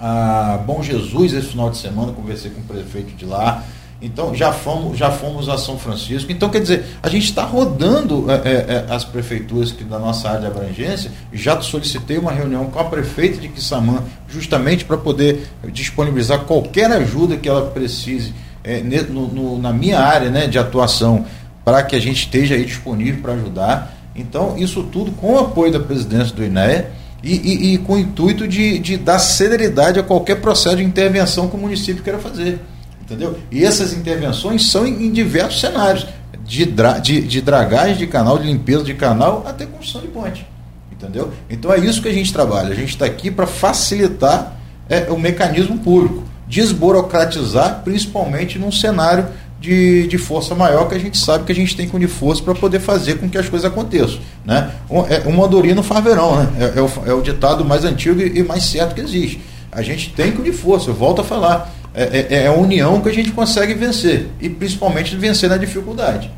[0.00, 3.62] a Bom Jesus esse final de semana, conversei com o prefeito de lá.
[4.04, 6.30] Então já fomos, já fomos a São Francisco.
[6.30, 10.42] Então, quer dizer, a gente está rodando é, é, as prefeituras que da nossa área
[10.42, 11.10] de abrangência.
[11.32, 17.38] Já solicitei uma reunião com a prefeita de Quissamã, justamente para poder disponibilizar qualquer ajuda
[17.38, 21.24] que ela precise é, no, no, na minha área né, de atuação,
[21.64, 23.96] para que a gente esteja aí disponível para ajudar.
[24.14, 26.90] Então, isso tudo com o apoio da presidência do INEA.
[27.22, 31.48] E, e, e, com o intuito de, de dar celeridade a qualquer processo de intervenção
[31.48, 32.60] que o município queira fazer.
[33.04, 33.38] Entendeu?
[33.50, 36.06] E essas intervenções são em, em diversos cenários,
[36.44, 40.46] de, dra, de, de dragagem de canal, de limpeza de canal, até construção de ponte.
[40.90, 41.30] Entendeu?
[41.50, 42.70] Então é isso que a gente trabalha.
[42.70, 44.56] A gente está aqui para facilitar
[44.88, 49.26] é, o mecanismo público, desburocratizar, principalmente num cenário
[49.60, 52.42] de, de força maior que a gente sabe que a gente tem que unir força
[52.42, 54.18] para poder fazer com que as coisas aconteçam.
[54.44, 54.70] Né?
[54.90, 56.72] Um, é, um andorinho faz verão, né?
[56.74, 59.40] é, é, o, é o ditado mais antigo e, e mais certo que existe.
[59.72, 63.00] A gente tem que unir força, eu volto a falar é, é, é a união
[63.00, 66.30] que a gente consegue vencer, e principalmente vencer na dificuldade.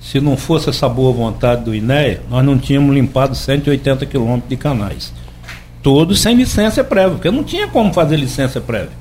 [0.00, 4.56] Se não fosse essa boa vontade do INEA, nós não tínhamos limpado 180 quilômetros de
[4.56, 5.12] canais.
[5.82, 8.96] Todos sem licença prévia, porque não tinha como fazer licença prévia.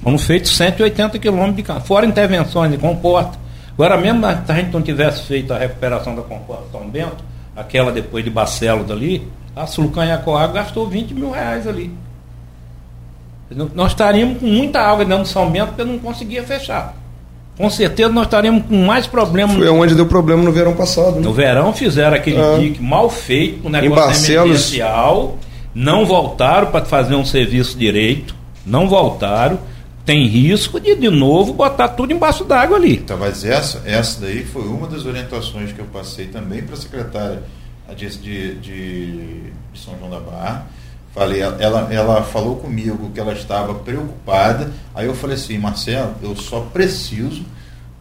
[0.00, 3.38] Foram feitos 180 quilômetros de canais, fora intervenções de comporta.
[3.72, 7.24] Agora, mesmo se a gente não tivesse feito a recuperação da comporta São Bento,
[7.56, 11.92] aquela depois de Barcelos dali, a Sulcanhacoá gastou 20 mil reais ali.
[13.50, 16.96] Nós estaríamos com muita água dentro do São Bento porque não conseguia fechar.
[17.56, 19.54] Com certeza nós estaríamos com mais problemas.
[19.56, 21.16] Foi onde deu problema no verão passado.
[21.16, 21.20] Né?
[21.20, 22.58] No verão fizeram aquele é.
[22.58, 24.46] dique mal feito, um negócio Barcelos...
[24.46, 25.38] emergencial,
[25.74, 28.34] não voltaram para fazer um serviço direito,
[28.66, 29.58] não voltaram.
[30.04, 32.96] Tem risco de, de novo, botar tudo embaixo d'água ali.
[32.96, 36.76] Então, mas essa, essa daí foi uma das orientações que eu passei também para a
[36.76, 37.42] secretária
[37.96, 40.66] de, de, de São João da Barra
[41.14, 44.72] Falei, ela, ela falou comigo que ela estava preocupada.
[44.92, 47.44] Aí eu falei assim, Marcelo, eu só preciso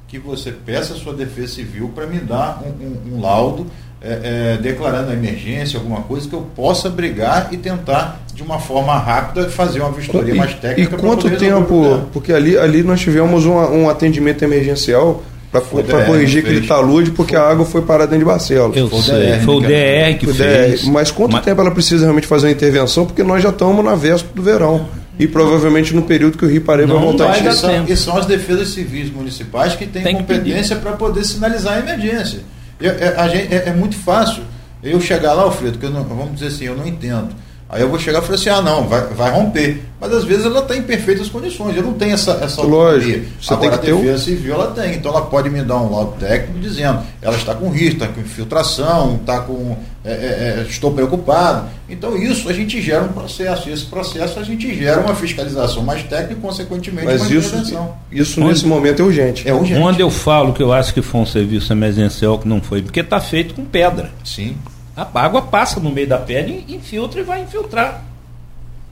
[0.08, 3.67] que você peça a sua defesa civil para me dar um, um, um laudo
[4.02, 8.60] é, é, declarando a emergência, alguma coisa que eu possa brigar e tentar de uma
[8.60, 10.95] forma rápida fazer uma vistoria e, mais técnica.
[10.95, 12.08] E quanto tempo?
[12.12, 15.23] Porque ali, ali nós tivemos um, um atendimento emergencial
[15.61, 17.43] para corrigir aquele talude, porque foi.
[17.43, 18.75] a água foi parada dentro de Barcelos.
[18.75, 20.83] Eu foi sei, foi o DR que, fez.
[20.85, 21.45] Mas quanto Mas...
[21.45, 23.05] tempo ela precisa realmente fazer uma intervenção?
[23.05, 24.87] Porque nós já estamos na véspera do verão.
[25.19, 27.83] E provavelmente no período que o Rio Parei vai voltar a encher.
[27.87, 32.39] E são as defesas civis municipais que têm Tem competência para poder sinalizar a emergência.
[32.81, 34.43] É, é, a gente, é, é, muito fácil
[34.83, 37.29] eu chegar lá, Alfredo, que eu não, vamos dizer assim, eu não entendo.
[37.73, 39.81] Aí eu vou chegar e falar assim, ah não, vai, vai romper.
[39.99, 43.51] Mas às vezes ela está em perfeitas condições, eu não tenho essa, essa Lógico, você
[43.51, 46.19] Agora tem que a defesa civil ela tem, então ela pode me dar um laudo
[46.19, 49.75] técnico dizendo, ela está com risco, está com infiltração, está com.
[50.05, 51.67] É, é, é, estou preocupado.
[51.89, 55.81] Então isso a gente gera um processo, e esse processo a gente gera uma fiscalização
[55.81, 57.95] mais técnica e, consequentemente, Mas uma isso, intervenção.
[58.12, 59.49] Isso Onde, nesse momento é urgente.
[59.49, 59.81] É urgente.
[59.81, 62.99] Quando eu falo que eu acho que foi um serviço emergencial que não foi, porque
[62.99, 64.12] está feito com pedra.
[64.23, 64.55] Sim.
[64.95, 68.03] A água passa no meio da pedra e infiltra e vai infiltrar.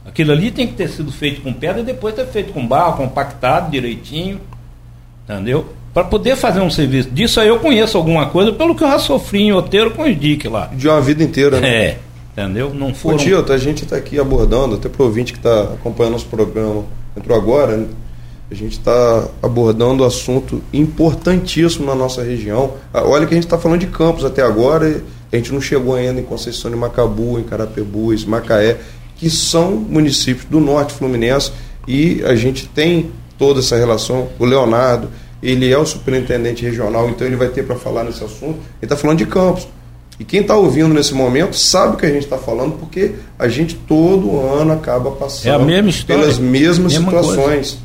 [0.06, 2.98] Aquilo ali tem que ter sido feito com pedra e depois ter feito com barro,
[2.98, 4.42] compactado direitinho.
[5.24, 5.68] Entendeu?
[5.94, 8.98] Para poder fazer um serviço disso aí eu conheço alguma coisa pelo que eu já
[8.98, 10.68] sofri em roteiro com os DIC lá.
[10.68, 11.70] De uma vida inteira, né?
[11.70, 12.00] É.
[12.32, 12.74] Entendeu?
[12.74, 13.18] Não foram.
[13.18, 16.86] Ô, a gente está aqui abordando, até para o ouvinte que está acompanhando nosso programa,
[17.16, 17.88] entrou agora,
[18.50, 22.74] a gente está abordando um assunto importantíssimo na nossa região.
[22.94, 25.96] Ah, olha que a gente está falando de campos até agora, a gente não chegou
[25.96, 28.78] ainda em Conceição de Macabu, em Carapebus, Macaé
[29.22, 31.52] que são municípios do norte fluminense
[31.88, 34.30] e a gente tem toda essa relação.
[34.40, 35.10] O Leonardo,
[35.44, 38.58] ele é o superintendente regional, então ele vai ter para falar nesse assunto.
[38.58, 39.68] Ele está falando de campos.
[40.20, 43.48] E quem está ouvindo nesse momento sabe o que a gente está falando, porque a
[43.48, 47.46] gente todo ano acaba passando é pelas mesmas situações.
[47.46, 47.78] Coisa.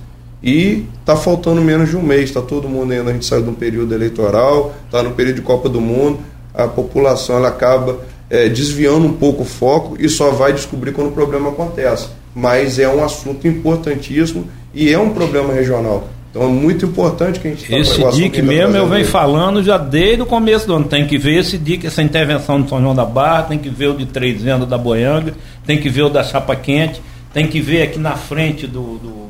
[0.42, 3.48] E está faltando menos de um mês, está todo mundo ainda, a gente sai de
[3.50, 6.18] um período eleitoral, está no período de Copa do Mundo,
[6.56, 7.98] a população ela acaba
[8.30, 12.08] é, desviando um pouco o foco e só vai descobrir quando o problema acontece.
[12.34, 16.08] Mas é um assunto importantíssimo e é um problema regional.
[16.30, 20.22] Então é muito importante que a gente Esse DIC mesmo eu venho falando já desde
[20.22, 20.84] o começo do ano.
[20.84, 23.88] Tem que ver esse DIC, essa intervenção do São João da Barra, tem que ver
[23.88, 25.34] o de Três Vendas da Boianga,
[25.64, 27.00] tem que ver o da Chapa Quente,
[27.32, 29.26] tem que ver aqui na frente do, do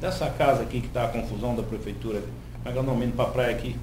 [0.00, 2.20] dessa casa aqui que está a confusão da prefeitura.
[2.62, 3.76] Como é que é o nome para a praia aqui?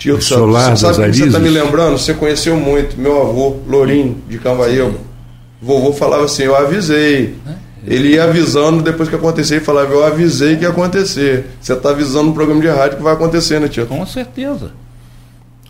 [0.00, 1.98] Tio, Solar sabe, sabe que você está me lembrando?
[1.98, 4.94] Você conheceu muito meu avô, Lourinho, de Cambaíba.
[5.60, 7.34] Vovô falava assim, eu avisei.
[7.86, 11.50] Ele ia avisando depois que acontecer e falava, eu avisei que ia acontecer.
[11.60, 13.86] Você está avisando no programa de rádio que vai acontecer, né, tio?
[13.86, 14.72] Com certeza.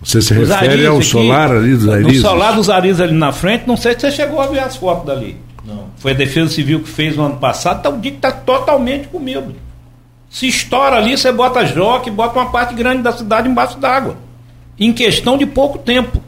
[0.01, 2.23] Você se Os refere ao solar ali dos No Arizes?
[2.23, 5.07] solar dos Arizes ali na frente, não sei se você chegou a ver as fotos
[5.07, 5.37] dali.
[5.67, 5.87] Não.
[5.99, 9.09] Foi a Defesa Civil que fez no ano passado, tá, o dia que está totalmente
[9.09, 9.57] comido.
[10.31, 14.17] Se estoura ali, você bota joque, bota uma parte grande da cidade embaixo d'água.
[14.79, 16.23] Em questão de pouco tempo.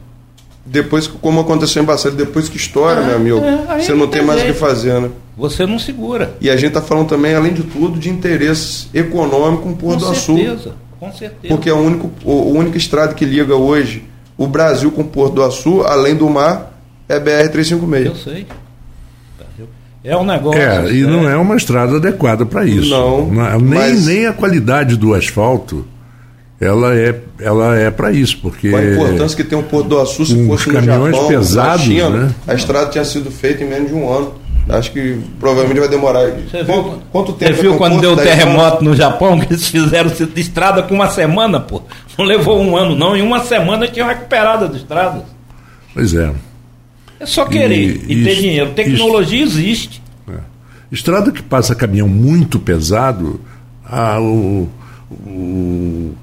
[0.65, 4.07] Depois, que- como aconteceu em Bacete, depois que estoura, Ah, meu amigo, é, você não
[4.07, 5.09] tem mais o que fazer, né?
[5.37, 6.35] Você não segura.
[6.39, 10.05] E a gente está falando também, além de tudo, de interesses econômicos com o Porto
[10.05, 11.53] com do certeza, com certeza.
[11.53, 14.03] Porque é o único, o, o única estrada que liga hoje
[14.37, 16.71] o Brasil com o Porto do Açul, além do mar,
[17.09, 18.15] é Eu BR-356.
[18.23, 18.47] sei.
[20.03, 20.61] É um negócio.
[20.61, 22.89] É, e não é uma estrada adequada para isso.
[22.89, 25.85] Não, é- nem, mas- nem a qualidade do asfalto
[26.59, 30.25] ela é, ela é para isso, porque a importância que tem o Porto do Açul
[30.25, 32.31] se fosse os no caminhões Japão, pesados, na China, né?
[32.47, 34.33] a estrada tinha sido feita em menos de um ano.
[34.69, 36.21] Acho que provavelmente vai demorar.
[36.29, 39.37] Você Quanto, viu, quanto você tempo é viu um quando deu o terremoto no Japão,
[39.37, 41.81] que eles fizeram de estrada com uma semana, pô.
[42.17, 43.13] Não levou um ano, não.
[43.13, 45.23] Em uma semana tinham recuperado as estradas.
[45.93, 46.31] Pois é.
[47.23, 48.71] É só querer e, E ter dinheiro.
[48.71, 50.01] Tecnologia existe.
[50.91, 53.41] Estrada que passa caminhão muito pesado,
[53.83, 54.69] ah, o,
[55.09, 56.13] o,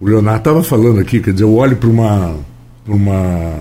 [0.00, 2.34] o Leonardo estava falando aqui, quer dizer, eu olho para uma,
[2.84, 3.52] pra uma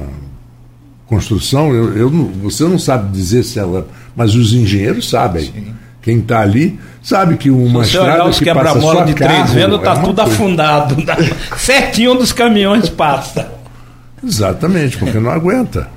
[1.06, 2.10] construção, eu, eu
[2.42, 3.88] você não sabe dizer se ela.
[4.16, 5.54] Mas os engenheiros sabem.
[6.02, 9.14] Quem está ali sabe que uma Se estrada olhar os que passa quebra-mola só de
[9.14, 10.34] três carro vendas, é tá uma tudo coisa.
[10.34, 11.06] afundado.
[11.06, 11.18] Tá
[11.58, 13.46] certinho onde os caminhões passam.
[14.24, 15.90] Exatamente, porque não aguenta.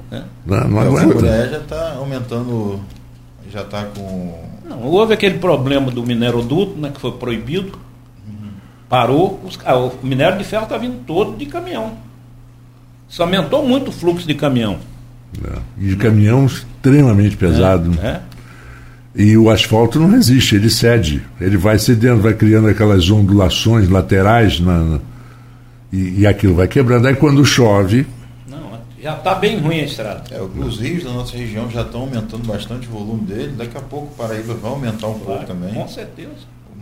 [0.44, 1.12] Não, não É, o aguenta.
[1.14, 2.80] Furé já está aumentando,
[3.52, 4.34] já está com.
[4.68, 7.78] Não, houve aquele problema do mineroduto, né, que foi proibido.
[8.88, 9.40] Parou.
[9.44, 11.94] Os, ah, o minério de ferro está vindo todo de caminhão.
[13.08, 14.78] Isso aumentou muito o fluxo de caminhão.
[15.44, 15.58] É.
[15.78, 17.90] E de caminhão extremamente pesado.
[17.90, 18.20] né?
[19.14, 21.22] E o asfalto não resiste, ele cede.
[21.40, 24.98] Ele vai cedendo, vai criando aquelas ondulações laterais na, na-
[25.92, 27.06] e, e aquilo vai quebrando.
[27.06, 28.06] Aí quando chove,
[29.06, 30.24] já está bem ruim a estrada.
[30.32, 33.52] É, os rios da nossa região já estão aumentando bastante o volume dele.
[33.56, 35.72] Daqui a pouco o Paraíba vai aumentar um pouco também.
[35.72, 36.30] Com certeza.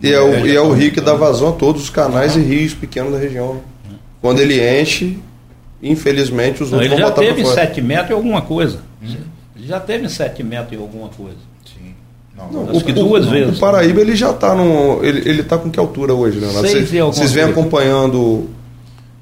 [0.01, 2.35] E é, o, já e é o rio que dá vazão a todos os canais
[2.35, 3.53] e rios pequenos da região.
[3.53, 3.61] né?
[4.21, 5.19] Quando ele enche,
[5.83, 7.67] infelizmente os Não, outros ele vão já botar teve para em fora.
[7.67, 8.79] 7 metros e alguma coisa.
[9.03, 11.37] Ele já teve em 7 metros e alguma coisa.
[11.63, 11.93] Sim.
[12.35, 13.57] Não, Não, que duas o, vezes.
[13.57, 15.03] O Paraíba ele já está no.
[15.05, 16.67] Ele, ele tá com que altura hoje, Leonardo?
[16.67, 18.49] Seis Vocês, vocês vêm acompanhando.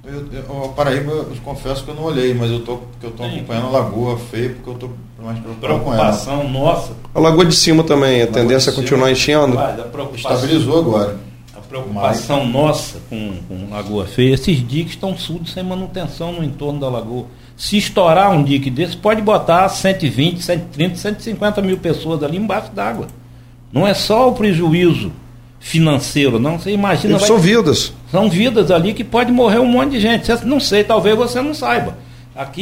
[0.05, 3.11] Eu, eu, o Paraíba, eu confesso que eu não olhei, mas eu tô, que eu
[3.11, 3.37] tô Sim.
[3.37, 4.89] acompanhando a Lagoa Feia porque eu tô
[5.23, 6.03] mais preocupado com ela.
[6.03, 6.91] Preocupação nossa.
[7.15, 9.57] A Lagoa de Cima também, a tendência é de continuar enchendo.
[9.57, 9.77] A
[10.13, 11.17] Estabilizou agora.
[11.55, 16.81] a preocupação nossa com, com Lagoa Feia, esses diques estão surdos sem manutenção no entorno
[16.81, 17.27] da lagoa.
[17.55, 23.07] Se estourar um dique desse, pode botar 120, 130, 150 mil pessoas ali embaixo d'água.
[23.71, 25.13] Não é só o prejuízo
[25.63, 26.59] financeiro, não.
[26.59, 27.17] Você imagina.
[27.17, 27.93] Vai- são vidas.
[28.11, 30.27] São vidas ali que pode morrer um monte de gente.
[30.27, 31.95] Você não sei, talvez você não saiba.
[32.35, 32.61] Aqui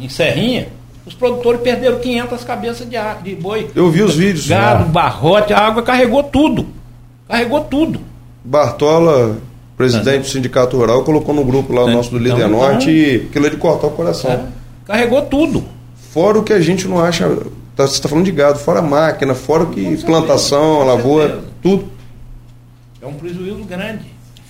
[0.00, 0.68] em, em Serrinha,
[1.04, 3.68] os produtores perderam 500 cabeças de, de boi.
[3.74, 4.46] Eu vi os vídeos.
[4.46, 6.66] Gado, barrote, a água carregou tudo.
[7.28, 8.00] Carregou tudo.
[8.44, 9.38] Bartola,
[9.76, 12.60] presidente do Sindicato Rural, colocou no grupo lá o É, nosso do então, Líder então-
[12.60, 14.30] Norte e aquilo é de cortar o coração.
[14.30, 14.40] É,
[14.86, 15.64] carregou tudo.
[16.12, 17.26] Fora o que a gente não acha.
[17.74, 20.84] Tá, você está falando de gado, fora a máquina, fora o que certeza, plantação, com
[20.84, 21.46] lavoura, certeza.
[21.62, 21.84] tudo.
[23.02, 24.04] É um prejuízo grande.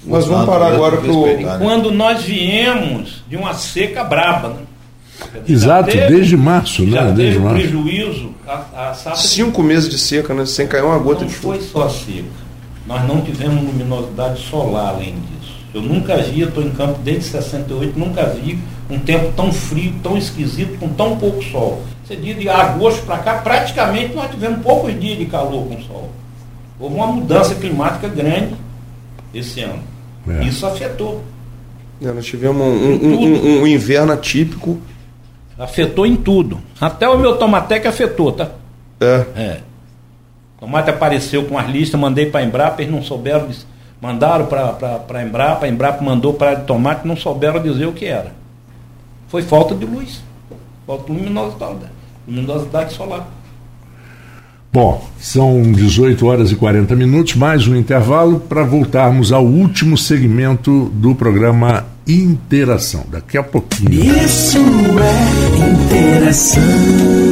[0.05, 1.25] Nós vamos parar agora pro.
[1.25, 1.65] Respeitar, né?
[1.65, 4.57] Quando nós viemos de uma seca braba, né?
[5.49, 7.13] Exato, teve- desde março, Já né?
[7.13, 7.61] Desde teve março.
[7.61, 8.31] prejuízo.
[8.47, 10.45] A, a safra de Cinco meses de seca, né?
[10.45, 11.55] Sem cair uma gota não de chuva.
[11.55, 12.25] foi só seca.
[12.87, 15.53] Nós não tivemos luminosidade solar além disso.
[15.73, 18.59] Eu nunca vi, estou em campo desde 68, nunca vi
[18.91, 21.83] um tempo tão frio, tão esquisito, com tão pouco sol.
[22.05, 26.11] Você diz de agosto para cá, praticamente nós tivemos poucos dias de calor com sol.
[26.83, 28.57] Houve uma mudança climática grande
[29.33, 29.79] esse ano.
[30.29, 30.43] É.
[30.45, 31.23] Isso afetou.
[32.03, 34.81] É, nós tivemos um, um- um- um inverno atípico.
[35.57, 36.59] Afetou em tudo.
[36.81, 38.51] Até o meu tomatec afetou, tá?
[39.01, 39.27] É.
[39.37, 39.61] É.
[40.57, 43.49] O tomate apareceu com as listas, mandei para a Embrapa, eles não souberam,
[44.01, 48.07] mandaram para a Embrapa, a Embrapa mandou para de tomate, não souberam dizer o que
[48.07, 48.33] era.
[49.29, 50.21] Foi falta de luz,
[50.85, 51.79] falta de luminosidade,
[52.27, 53.29] luminosidade solar.
[54.73, 60.91] Bom, são 18 horas e 40 minutos, mais um intervalo para voltarmos ao último segmento
[60.95, 63.05] do programa Interação.
[63.11, 64.03] Daqui a pouquinho.
[64.03, 67.32] Isso é interação.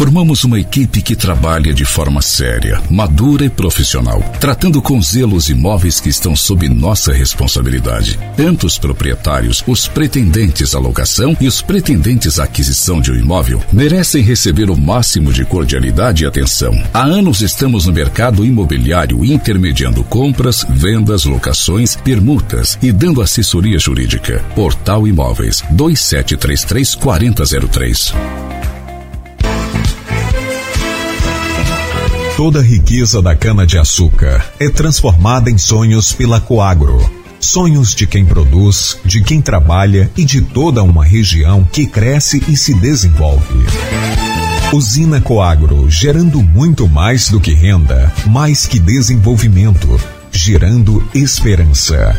[0.00, 5.50] Formamos uma equipe que trabalha de forma séria, madura e profissional, tratando com zelo os
[5.50, 8.18] imóveis que estão sob nossa responsabilidade.
[8.34, 13.62] Tanto os proprietários, os pretendentes à locação e os pretendentes à aquisição de um imóvel
[13.70, 16.72] merecem receber o máximo de cordialidade e atenção.
[16.94, 24.42] Há anos estamos no mercado imobiliário intermediando compras, vendas, locações, permutas e dando assessoria jurídica.
[24.54, 28.14] Portal Imóveis 2733 4003.
[32.40, 36.98] Toda a riqueza da cana-de-açúcar é transformada em sonhos pela Coagro.
[37.38, 42.56] Sonhos de quem produz, de quem trabalha e de toda uma região que cresce e
[42.56, 43.66] se desenvolve.
[44.72, 50.00] Usina Coagro, gerando muito mais do que renda, mais que desenvolvimento,
[50.32, 52.18] gerando esperança.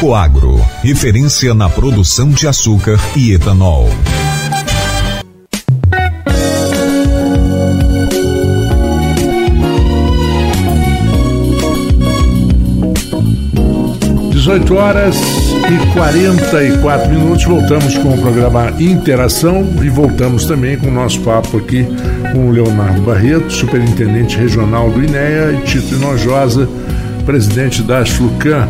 [0.00, 3.88] Coagro, referência na produção de açúcar e etanol.
[14.46, 17.42] 18 horas e 44 minutos.
[17.42, 21.84] Voltamos com o programa Interação e voltamos também com o nosso papo aqui
[22.32, 26.68] com o Leonardo Barreto, superintendente regional do INEA, e Tito Inojosa,
[27.24, 28.68] presidente da Flucan,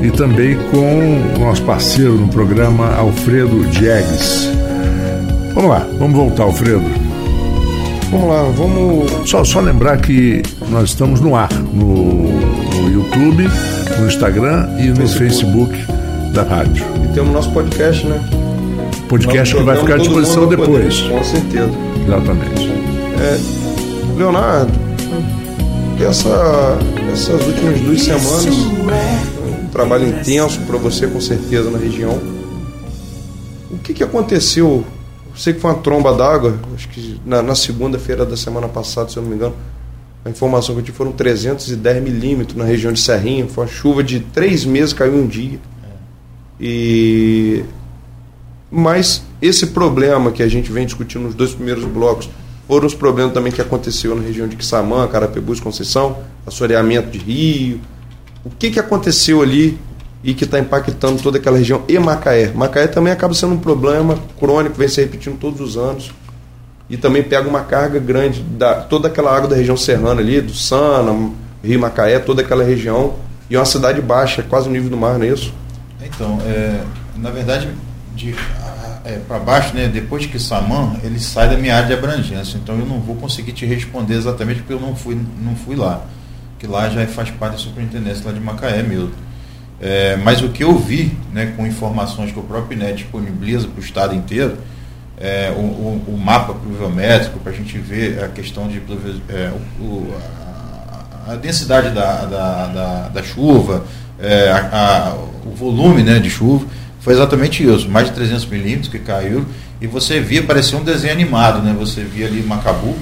[0.00, 4.50] e também com o nosso parceiro no programa, Alfredo Diegues.
[5.52, 6.90] Vamos lá, vamos voltar, Alfredo.
[8.10, 9.28] Vamos lá, vamos.
[9.28, 13.46] Só, só lembrar que nós estamos no ar, no, no YouTube
[13.96, 15.72] no Instagram e no Facebook,
[16.32, 16.84] da rádio.
[17.04, 18.20] E temos nosso podcast, né?
[19.08, 21.00] Podcast que vai ficar à disposição depois.
[21.00, 21.70] Poder, com certeza.
[22.06, 22.70] Exatamente.
[23.20, 24.72] É, Leonardo,
[26.00, 26.78] essa,
[27.12, 32.18] essas últimas duas semanas, um trabalho intenso para você com certeza na região.
[33.70, 34.84] O que, que aconteceu?
[35.30, 39.08] Eu sei que foi uma tromba d'água, acho que na, na segunda-feira da semana passada,
[39.08, 39.54] se eu não me engano
[40.28, 43.46] a informação que eu tive foram 310 milímetros na região de Serrinha.
[43.48, 45.58] Foi uma chuva de três meses, caiu um dia.
[46.60, 47.64] E
[48.70, 52.28] mas esse problema que a gente vem discutindo nos dois primeiros blocos
[52.66, 57.80] foram os problemas também que aconteceu na região de Quissamã, Carapebus, Conceição, assoreamento de rio.
[58.44, 59.78] O que, que aconteceu ali
[60.22, 62.52] e que está impactando toda aquela região e Macaé?
[62.54, 66.12] Macaé também acaba sendo um problema crônico, vem se repetindo todos os anos
[66.88, 70.54] e também pega uma carga grande da toda aquela água da região serrana ali, do
[70.54, 71.30] Sana,
[71.62, 73.16] Rio Macaé, toda aquela região,
[73.50, 75.52] e é uma cidade baixa, quase o nível do mar, não é isso?
[76.02, 76.80] Então, é,
[77.16, 77.68] na verdade,
[78.14, 78.34] de
[79.04, 82.78] é, para baixo, né, depois de Quissamã, ele sai da minha área de abrangência, então
[82.78, 86.02] eu não vou conseguir te responder exatamente porque eu não fui, não fui lá,
[86.58, 89.10] que lá já faz parte da superintendência lá de Macaé mesmo.
[89.80, 93.80] É, mas o que eu vi, né, com informações que o próprio INET disponibiliza para
[93.80, 94.58] o estado inteiro,
[95.20, 98.80] é, o, o, o, mapa pluviométrico para a gente ver a questão de
[99.28, 99.50] é,
[99.80, 100.14] o,
[101.26, 103.84] a, a, densidade da, da, da, da chuva,
[104.20, 106.66] é, a, o volume né, de chuva,
[107.00, 109.44] foi exatamente isso, mais de 300 milímetros que caiu,
[109.80, 111.74] e você via, parecia um desenho animado, né?
[111.76, 112.96] você via ali Macabu,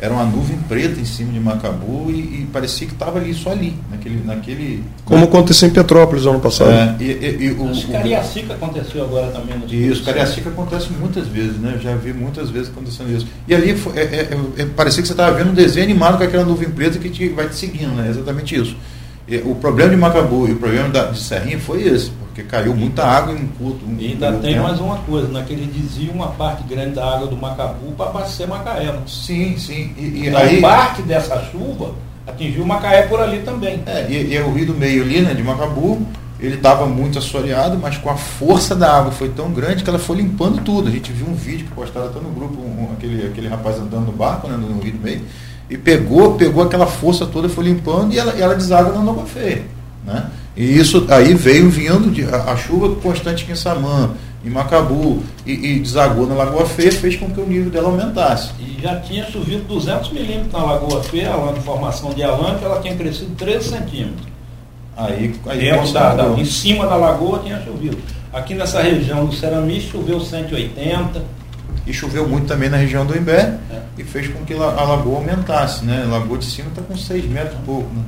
[0.00, 3.52] era uma nuvem preta em cima de Macabu e, e parecia que estava ali, só
[3.52, 4.22] ali, naquele.
[4.24, 5.26] naquele Como né?
[5.26, 6.70] aconteceu em Petrópolis ano passado.
[6.70, 9.58] É, e, e, e o, Acho Cariacica aconteceu agora também.
[9.58, 11.78] No isso, Cariacica acontece muitas vezes, né?
[11.82, 13.26] Já vi muitas vezes acontecendo isso.
[13.46, 16.24] E ali foi, é, é, é, parecia que você estava vendo um desenho animado com
[16.24, 18.08] aquela nuvem preta que te, vai te seguindo, né?
[18.10, 18.76] Exatamente isso.
[19.44, 23.04] O problema de Macabu e o problema da, de Serrinha foi esse porque caiu muita
[23.04, 23.86] água em um curto.
[23.86, 24.64] Um e ainda tem tempo.
[24.64, 28.86] mais uma coisa, naquele desvio uma parte grande da água do Macabu para abastecer Macaé.
[28.86, 28.98] Né?
[29.06, 29.94] Sim, sim.
[29.96, 31.94] E, e então, aí, parte dessa chuva
[32.26, 33.80] atingiu Macaé por ali também.
[33.86, 36.04] É, e, e o rio do meio ali, né, de Macabu,
[36.40, 39.98] ele estava muito assoreado, mas com a força da água foi tão grande que ela
[40.00, 40.88] foi limpando tudo.
[40.88, 44.06] A gente viu um vídeo que postaram até no grupo, um, aquele, aquele rapaz andando
[44.06, 45.22] no barco, né, no rio do meio,
[45.68, 49.62] e pegou, pegou aquela força toda, foi limpando e ela, ela deságua na água feia.
[50.04, 50.30] Né?
[50.56, 54.10] E isso aí veio vindo de, a, a chuva constante em Samã,
[54.44, 58.50] em Macabu, e, e desagou na Lagoa Feia, fez com que o nível dela aumentasse.
[58.60, 62.64] E já tinha chovido 200 milímetros na Lagoa Feia, lá na formação de Alan, que
[62.64, 64.34] ela tinha crescido 13 centímetros.
[64.96, 67.98] Aí, aí da, da, em cima da lagoa tinha chovido.
[68.32, 71.20] Aqui nessa região do Cerami choveu 180.
[71.86, 73.80] E choveu muito também na região do Imbé é.
[73.98, 76.02] e fez com que a lagoa aumentasse, né?
[76.06, 78.02] A lagoa de cima está com 6 metros e pouco, né?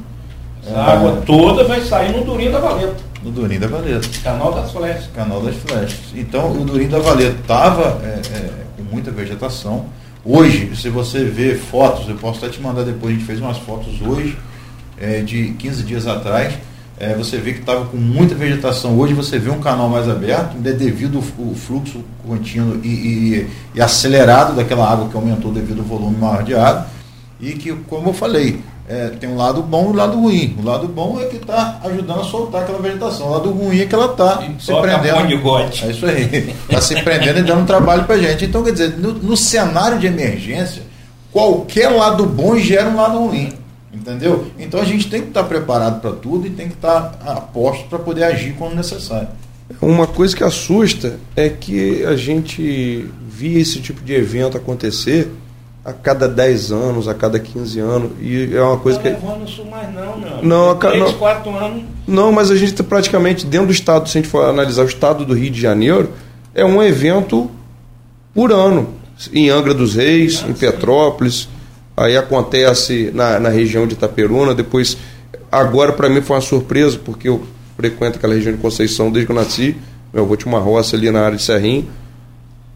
[0.67, 2.97] Essa é, água toda vai sair no Durinho da Valeta.
[3.23, 4.09] No Durinho da Valeta.
[4.23, 5.09] Canal das Flechas.
[5.15, 6.01] Canal das Flechas.
[6.15, 9.87] Então o Durinho da Valeta estava é, é, com muita vegetação.
[10.25, 13.59] Hoje, se você vê fotos, eu posso até te mandar depois, a gente fez umas
[13.59, 14.37] fotos hoje,
[14.99, 16.55] é, de 15 dias atrás,
[16.99, 18.99] é, você vê que estava com muita vegetação.
[18.99, 23.81] Hoje você vê um canal mais aberto, é devido o fluxo contínuo e, e, e,
[23.81, 26.87] acelerado daquela água que aumentou devido ao volume maior de água.
[27.39, 30.57] E que, como eu falei, é, tem um lado bom e um lado ruim.
[30.59, 33.27] O lado bom é que está ajudando a soltar aquela vegetação.
[33.27, 35.27] O lado ruim é que ela está se prendendo.
[35.27, 36.55] De é isso aí.
[36.67, 38.47] Está se prendendo e dando trabalho para gente.
[38.47, 40.83] Então, quer dizer, no, no cenário de emergência,
[41.31, 43.53] qualquer lado bom gera um lado ruim.
[43.97, 44.47] Entendeu?
[44.59, 47.89] Então a gente tem que estar preparado para tudo e tem que estar a posto
[47.89, 49.29] para poder agir quando necessário.
[49.81, 55.33] Uma coisa que assusta é que a gente via esse tipo de evento acontecer
[55.85, 58.11] a cada 10 anos, a cada 15 anos.
[58.21, 59.27] E é uma coisa não que.
[59.27, 60.43] Não isso mais não, meu.
[60.43, 61.85] Não, 3, não, 4 anos.
[62.07, 64.87] Não, mas a gente está praticamente dentro do estado, se a gente for analisar o
[64.87, 66.11] estado do Rio de Janeiro,
[66.55, 67.51] é um evento
[68.35, 68.95] por ano.
[69.33, 71.49] Em Angra dos Reis, ah, em Petrópolis,
[71.97, 74.99] Aí acontece na, na região de Itaperuna, depois,
[75.51, 77.43] agora para mim foi uma surpresa, porque eu
[77.77, 79.77] frequento aquela região de Conceição desde que eu nasci,
[80.13, 81.89] meu avô tinha uma roça ali na área de Serrim,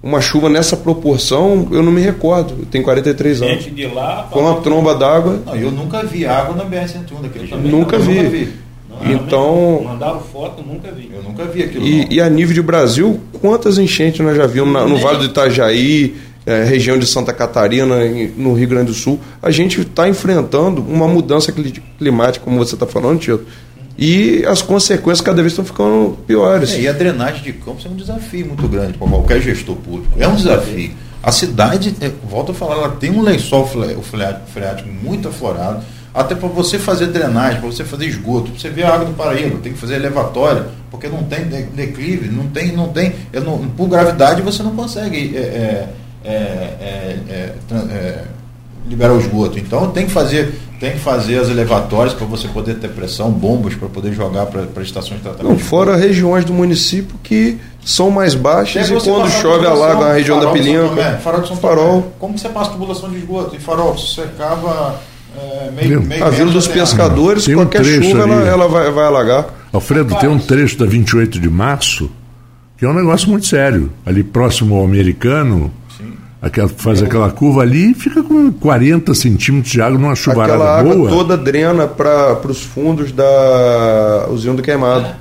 [0.02, 2.54] uma chuva nessa proporção, eu não me recordo.
[2.58, 3.64] Eu tenho 43 anos.
[3.64, 4.28] Gente de lá.
[4.30, 5.42] Com uma tromba d'água.
[5.54, 7.68] Eu nunca vi água na BR-101 daquele jeito.
[7.68, 8.14] Nunca vi.
[8.14, 8.52] Nunca vi.
[8.88, 9.82] Não, então.
[9.84, 11.10] Mandaram foto, nunca vi.
[11.14, 11.84] Eu nunca vi aquilo.
[11.84, 15.24] E, e, a nível de Brasil, quantas enchentes nós já vimos na, no Vale do
[15.26, 16.16] Itajaí,
[16.50, 17.96] é, região de Santa Catarina,
[18.36, 21.52] no Rio Grande do Sul, a gente está enfrentando uma mudança
[21.96, 23.46] climática, como você está falando, Tito.
[23.96, 26.72] E as consequências cada vez estão ficando piores.
[26.72, 30.08] É, e a drenagem de campos é um desafio muito grande para qualquer gestor público.
[30.18, 30.90] É um desafio.
[31.22, 35.84] A cidade, é, volto a falar, ela tem um lençol freático muito aflorado.
[36.12, 39.60] Até para você fazer drenagem, para você fazer esgoto, você vê a água do Paraíba,
[39.62, 44.42] tem que fazer elevatória, porque não tem declive, não tem, não tem, não, por gravidade
[44.42, 45.88] você não consegue é, é,
[46.24, 48.24] é, é, é, é,
[48.86, 49.58] liberar o esgoto.
[49.58, 53.74] Então tem que fazer, tem que fazer as elevatórias para você poder ter pressão, bombas
[53.74, 55.52] para poder jogar para estações de tratamento.
[55.52, 60.40] Não, fora regiões do município que são mais baixas e quando chove alaga na região
[60.40, 61.18] da Pilinca.
[61.22, 62.12] Farol de São farol.
[62.18, 63.56] Como que você passa a tubulação de esgoto?
[63.56, 65.00] E farol, você acaba
[65.36, 69.06] é, meio, meio A Vila dos Pescadores, tem qualquer um chuva ela, ela, vai, vai
[69.06, 69.46] alagar.
[69.72, 72.10] Alfredo, tem um trecho da 28 de março
[72.80, 73.92] que é um negócio muito sério.
[74.06, 75.70] Ali próximo ao americano,
[76.40, 80.78] aquela, faz aquela curva ali e fica com 40 centímetros de água numa chuvarada aquela
[80.78, 81.10] água boa.
[81.10, 85.14] toda drena para os fundos da usina do queimado.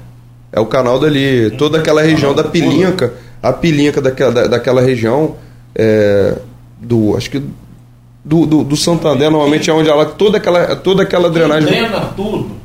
[0.52, 1.52] É o canal dali.
[1.52, 5.36] Toda aquela região da Pilinca, a Pilinca daquela, da, daquela região,
[5.76, 6.36] é,
[6.80, 7.44] do, acho que
[8.26, 11.70] do, do, do Santander, normalmente é onde ela toda aquela, toda aquela drenagem.
[11.70, 12.60] drena tudo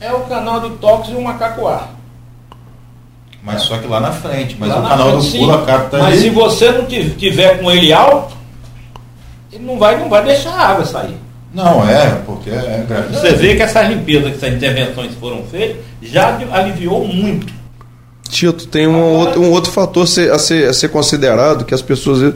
[0.00, 1.88] é o canal de Tóquio e o Macacoá.
[3.42, 4.56] Mas só que lá na frente.
[4.58, 6.22] Mas lá o canal frente, do Pula capta Mas ali.
[6.22, 8.36] se você não tiver com ele alto,
[9.52, 11.16] ele não vai, não vai deixar a água sair.
[11.52, 13.12] Não, é, porque é grave.
[13.12, 17.52] Você vê que essas limpezas, que essas intervenções foram feitas, já aliviou muito.
[18.28, 21.74] Tito, tem um, outro, um outro fator a ser, a ser, a ser considerado, que
[21.74, 22.34] as pessoas.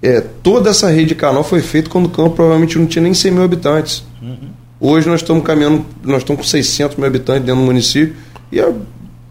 [0.00, 3.14] É, toda essa rede de canal foi feita quando o campo provavelmente não tinha nem
[3.14, 4.04] 100 mil habitantes.
[4.20, 4.50] Uhum.
[4.80, 8.16] Hoje nós estamos caminhando, nós estamos com 600 mil habitantes dentro do município
[8.50, 8.72] e a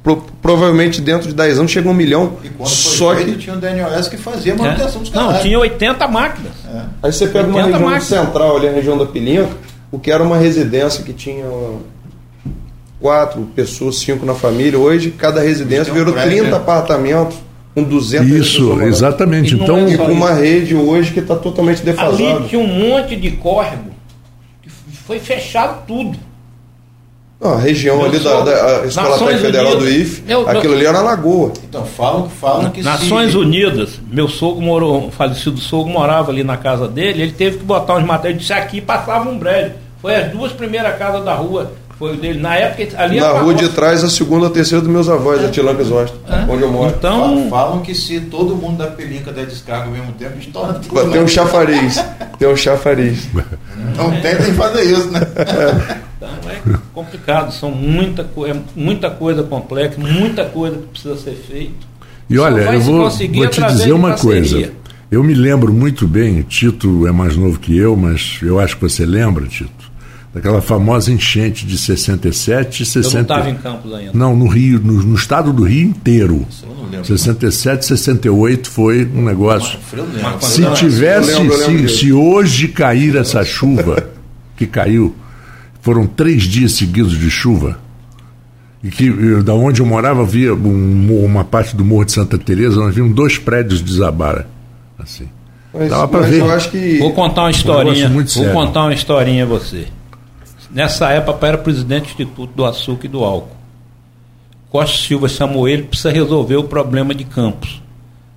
[0.03, 2.37] Pro, provavelmente dentro de 10 anos chega um milhão.
[2.43, 5.03] E quando só feito, que tinha o DNOS que fazia a manutenção é.
[5.03, 5.33] dos canais.
[5.35, 6.53] Não, tinha 80 máquinas.
[6.73, 6.81] É.
[7.03, 8.03] Aí você pega uma região máquinas.
[8.03, 9.47] central ali, a região da Pilinha,
[9.91, 11.45] o que era uma residência que tinha
[12.99, 14.79] quatro pessoas, cinco na família.
[14.79, 16.53] Hoje, cada residência virou 30 né?
[16.55, 17.37] apartamentos
[17.75, 19.55] com 200 Isso, exatamente.
[19.55, 22.37] E então, e com uma rede hoje que está totalmente defasada.
[22.37, 23.91] Ali tinha um monte de córrego
[25.11, 26.17] foi fechado tudo.
[27.41, 30.75] Não, a região ali da, da Escola Nações Técnica Federal Unidas, do IF, meu, aquilo
[30.75, 31.53] ali era na lagoa.
[31.67, 33.37] Então, falam que falam que Nações se...
[33.37, 37.95] Unidas, meu sogro morou, falecido sogro morava ali na casa dele, ele teve que botar
[37.95, 39.73] uns materiais, disse aqui passava um prédio.
[39.99, 42.39] Foi as duas primeiras casas da rua, foi o dele.
[42.39, 45.47] Na época, ali Na rua de trás, a segunda, a terceira dos meus avós, é.
[45.47, 46.51] a Tilanca Zosta, é.
[46.51, 46.93] onde eu moro.
[46.95, 51.11] Então, falam que se todo mundo da pelinca der descarga ao mesmo tempo, estoura tudo.
[51.11, 52.03] Tem um chafariz.
[52.37, 53.27] tem um chafariz.
[53.97, 55.21] Não tentem fazer isso, né?
[56.93, 61.91] Complicado, são muita, é muita coisa complexa, muita coisa que precisa ser feita.
[62.29, 64.71] E olha, eu vou, vou te dizer uma coisa.
[65.11, 68.81] Eu me lembro muito bem, Tito é mais novo que eu, mas eu acho que
[68.81, 69.91] você lembra, Tito,
[70.33, 73.07] daquela famosa enchente de 67 e 60.
[73.07, 74.11] Eu não estava em Campos ainda.
[74.13, 76.47] Não, no Rio, no, no estado do Rio inteiro.
[77.03, 79.77] 67, 68 foi um negócio.
[80.39, 81.33] Se tivesse,
[81.65, 84.09] se, se hoje cair essa chuva
[84.55, 85.15] que caiu,
[85.81, 87.79] foram três dias seguidos de chuva
[88.83, 89.09] e que
[89.43, 93.13] da onde eu morava havia um, uma parte do Morro de Santa Teresa nós vimos
[93.13, 94.47] dois prédios desabar
[94.97, 95.27] assim
[95.73, 96.39] mas, Dava para ver.
[96.39, 98.07] Eu acho que vou contar uma historinha.
[98.07, 98.53] Um vou sério.
[98.53, 99.87] contar uma historinha a você.
[100.69, 103.55] Nessa época era presidente do Instituto do Açúcar e do Álcool.
[104.69, 107.81] Costa Silva chamou ele precisa resolver o problema de Campos.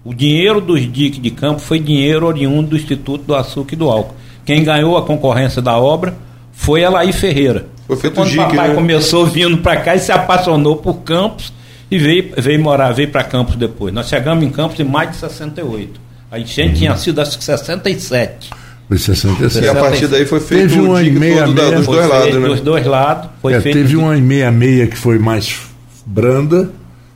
[0.05, 3.88] O dinheiro dos diques de Campos foi dinheiro oriundo do Instituto do Açúcar e do
[3.88, 4.14] Álcool.
[4.45, 6.14] Quem ganhou a concorrência da obra
[6.55, 7.66] foi a Laí Ferreira.
[7.86, 8.74] Foi feito quando o papai né?
[8.74, 11.52] começou vindo para cá e se apaixonou por Campos
[11.90, 13.92] e veio, veio morar, veio para Campos depois.
[13.92, 16.00] Nós chegamos em Campos em maio de 68.
[16.30, 16.74] A enchente uhum.
[16.74, 18.50] tinha sido acho que 67.
[18.88, 19.64] Foi 67.
[19.64, 22.48] E a partir daí foi feito teve uma e meia, meia, dos dois lados, né?
[22.48, 23.30] Dos dois lados.
[23.40, 25.61] Foi é, teve uma em meia meia que foi mais
[26.05, 26.70] branda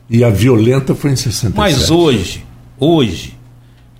[0.09, 1.57] e a violenta foi em 67.
[1.57, 2.45] Mas hoje,
[2.78, 3.36] hoje,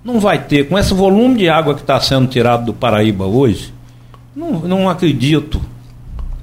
[0.03, 3.73] não vai ter, com esse volume de água que está sendo tirado do Paraíba hoje,
[4.35, 5.61] não, não acredito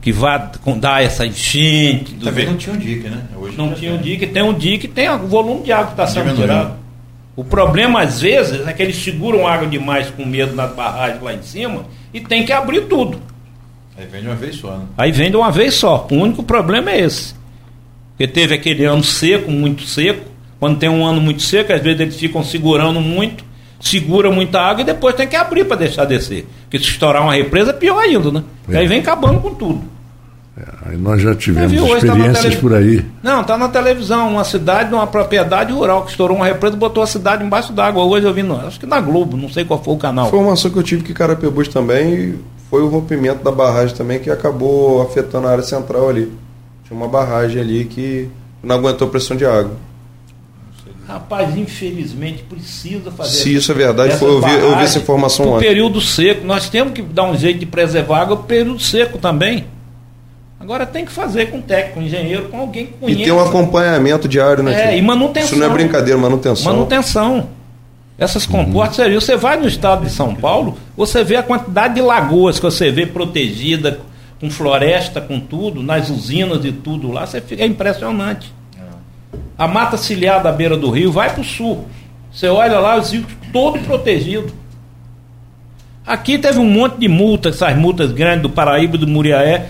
[0.00, 2.14] que vá dar essa enchente.
[2.14, 3.24] Também não tinha um dique, né?
[3.36, 6.06] Hoje não tinha um dique, tem um dique, tem o volume de água que está
[6.06, 6.76] sendo tirado.
[7.34, 11.34] O problema, às vezes, é que eles seguram água demais com medo nas barragens lá
[11.34, 11.84] em cima
[12.14, 13.20] e tem que abrir tudo.
[13.98, 14.84] Aí vem de uma vez só, né?
[14.96, 16.06] Aí vem de uma vez só.
[16.10, 17.34] O único problema é esse.
[18.10, 20.24] Porque teve aquele ano seco, muito seco.
[20.58, 23.44] Quando tem um ano muito seco, às vezes eles ficam segurando muito,
[23.80, 26.46] segura muita água e depois tem que abrir para deixar descer.
[26.62, 28.42] Porque se estourar uma represa, é pior ainda, né?
[28.68, 28.78] É.
[28.78, 29.96] Aí vem acabando com tudo.
[30.58, 33.04] É, aí nós já tivemos viu, tá experiências tá por aí.
[33.22, 37.02] Não, está na televisão, uma cidade, uma propriedade rural que estourou uma represa e botou
[37.02, 38.02] a cidade embaixo d'água.
[38.04, 40.28] Hoje eu vi, no, acho que na Globo, não sei qual foi o canal.
[40.28, 42.36] Informação que eu tive que Carapebus também
[42.70, 46.32] foi o rompimento da barragem também que acabou afetando a área central ali.
[46.84, 48.28] Tinha uma barragem ali que
[48.62, 49.72] não aguentou pressão de água.
[51.06, 53.30] Rapaz, infelizmente precisa fazer.
[53.30, 55.66] Se isso é verdade, foi, eu, vi, eu vi essa informação ontem.
[55.66, 59.66] período seco, nós temos que dar um jeito de preservar água o período seco também.
[60.58, 63.20] Agora tem que fazer com técnico, com engenheiro, com alguém que conheça.
[63.20, 64.94] E tem um acompanhamento diário, né?
[64.94, 65.50] É, e manutenção.
[65.50, 66.72] Isso não é brincadeira, manutenção.
[66.72, 67.48] Manutenção.
[68.18, 69.14] Essas comportas, uhum.
[69.14, 72.90] você vai no estado de São Paulo, você vê a quantidade de lagoas que você
[72.90, 74.00] vê protegida,
[74.40, 78.55] com floresta, com tudo, nas usinas e tudo lá, você fica é impressionante.
[79.56, 81.86] A mata ciliar da beira do rio vai para o sul.
[82.32, 84.52] Você olha lá, os rios todo protegido.
[86.06, 89.68] Aqui teve um monte de multas, essas multas grandes do Paraíba e do Muriaé,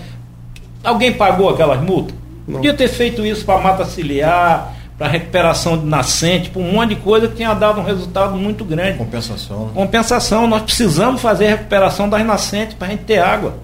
[0.87, 2.15] Alguém pagou aquelas multas?
[2.47, 2.55] Não.
[2.55, 7.01] Podia ter feito isso para mata ciliar, para recuperação de nascente, para um monte de
[7.01, 8.97] coisa que tinha dado um resultado muito grande.
[8.97, 9.65] Compensação.
[9.65, 9.71] Né?
[9.73, 10.47] Compensação.
[10.47, 13.55] Nós precisamos fazer a recuperação das nascentes para a gente ter água.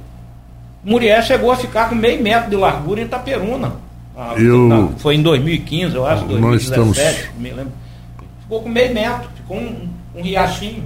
[0.84, 3.72] Muriel chegou a ficar com meio metro de largura em Itaperuna.
[4.16, 4.94] Ah, eu...
[4.98, 7.30] Foi em 2015, eu acho, 2017, Nós estamos...
[7.40, 7.74] me lembro.
[8.42, 10.84] Ficou com meio metro, ficou um, um riachinho.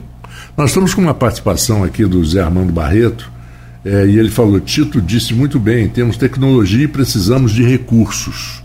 [0.56, 3.30] Nós estamos com uma participação aqui do Zé Armando Barreto,
[3.84, 8.64] é, e ele falou: Tito disse muito bem, temos tecnologia e precisamos de recursos.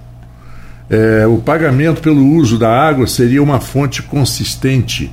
[0.91, 5.11] É, o pagamento pelo uso da água seria uma fonte consistente.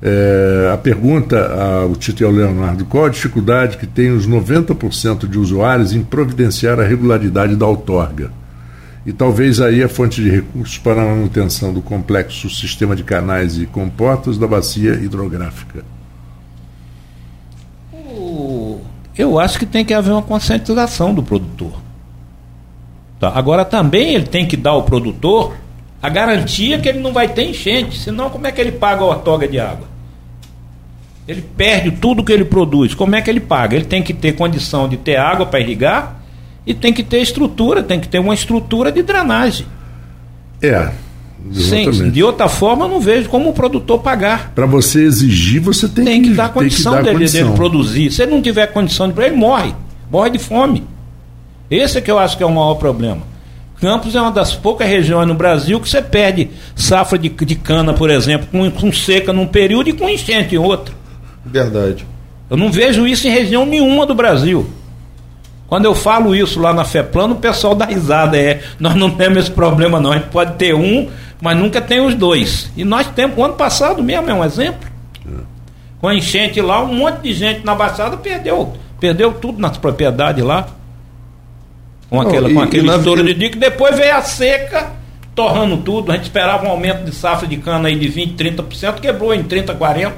[0.00, 5.28] É, a pergunta ao Tito e ao Leonardo: qual a dificuldade que tem os 90%
[5.28, 8.30] de usuários em providenciar a regularidade da outorga?
[9.06, 13.58] E talvez aí a fonte de recursos para a manutenção do complexo sistema de canais
[13.58, 15.84] e comportas da bacia hidrográfica.
[19.18, 21.72] eu acho que tem que haver uma conscientização do produtor.
[23.18, 23.32] Tá?
[23.34, 25.56] Agora também ele tem que dar ao produtor
[26.00, 29.16] a garantia que ele não vai ter enchente, senão como é que ele paga a
[29.16, 29.88] toga de água?
[31.26, 33.74] Ele perde tudo que ele produz, como é que ele paga?
[33.74, 36.17] Ele tem que ter condição de ter água para irrigar
[36.68, 39.64] e tem que ter estrutura, tem que ter uma estrutura de drenagem.
[40.60, 40.90] É,
[41.52, 44.52] Sim, de outra forma, eu não vejo como o produtor pagar.
[44.54, 47.56] Para você exigir, você tem, tem que, que, dar condição, que dar dele, condição dele
[47.56, 48.10] produzir.
[48.10, 49.74] Se ele não tiver condição de ele morre.
[50.10, 50.84] Morre de fome.
[51.70, 53.22] Esse é que eu acho que é o maior problema.
[53.80, 57.94] Campos é uma das poucas regiões no Brasil que você perde safra de, de cana,
[57.94, 60.94] por exemplo, com, com seca num período e com enchente em outro.
[61.46, 62.04] Verdade.
[62.50, 64.68] Eu não vejo isso em região nenhuma do Brasil.
[65.68, 68.38] Quando eu falo isso lá na FEPLAN, o pessoal dá risada.
[68.38, 70.12] É, nós não temos esse problema, não.
[70.12, 71.08] A gente pode ter um,
[71.40, 72.70] mas nunca tem os dois.
[72.74, 74.88] E nós temos, o ano passado mesmo é um exemplo.
[76.00, 80.42] Com a enchente lá, um monte de gente na Baixada perdeu, perdeu tudo nas propriedades
[80.42, 80.68] lá.
[82.08, 83.58] Com, aquela, e, com aquele estouro de dique.
[83.58, 84.92] Depois veio a seca,
[85.34, 86.10] torrando tudo.
[86.10, 89.42] A gente esperava um aumento de safra de cana aí de 20%, 30%, quebrou em
[89.42, 90.12] 30%, 40%.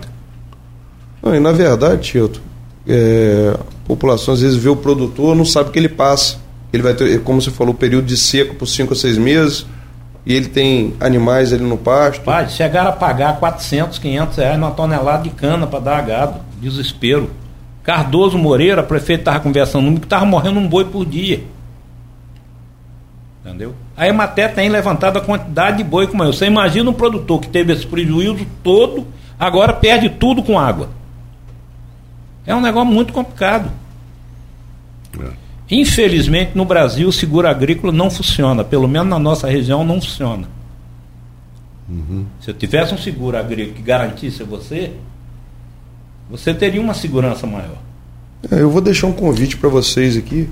[1.22, 2.40] Não, e na verdade, Tito,
[2.88, 3.54] é,
[3.90, 6.38] população às vezes vê o produtor, não sabe o que ele passa.
[6.72, 9.66] Ele vai ter, como você falou, período de seco por 5 ou 6 meses,
[10.24, 12.22] e ele tem animais ali no pasto.
[12.22, 16.40] Pai, chegaram a pagar 400, 500 reais numa tonelada de cana para dar gado.
[16.60, 17.30] Desespero.
[17.82, 21.42] Cardoso Moreira, prefeito, estava conversando comigo que estava morrendo um boi por dia.
[23.44, 23.74] Entendeu?
[23.96, 26.32] A Emater tem levantado a quantidade de boi como eu.
[26.32, 29.06] Você imagina um produtor que teve esse prejuízo todo,
[29.38, 30.99] agora perde tudo com água.
[32.46, 33.70] É um negócio muito complicado.
[35.18, 35.30] É.
[35.70, 38.64] Infelizmente, no Brasil, o seguro agrícola não funciona.
[38.64, 40.48] Pelo menos na nossa região, não funciona.
[41.88, 42.24] Uhum.
[42.40, 44.92] Se eu tivesse um seguro agrícola que garantisse a você,
[46.28, 47.78] você teria uma segurança maior.
[48.50, 50.48] É, eu vou deixar um convite para vocês aqui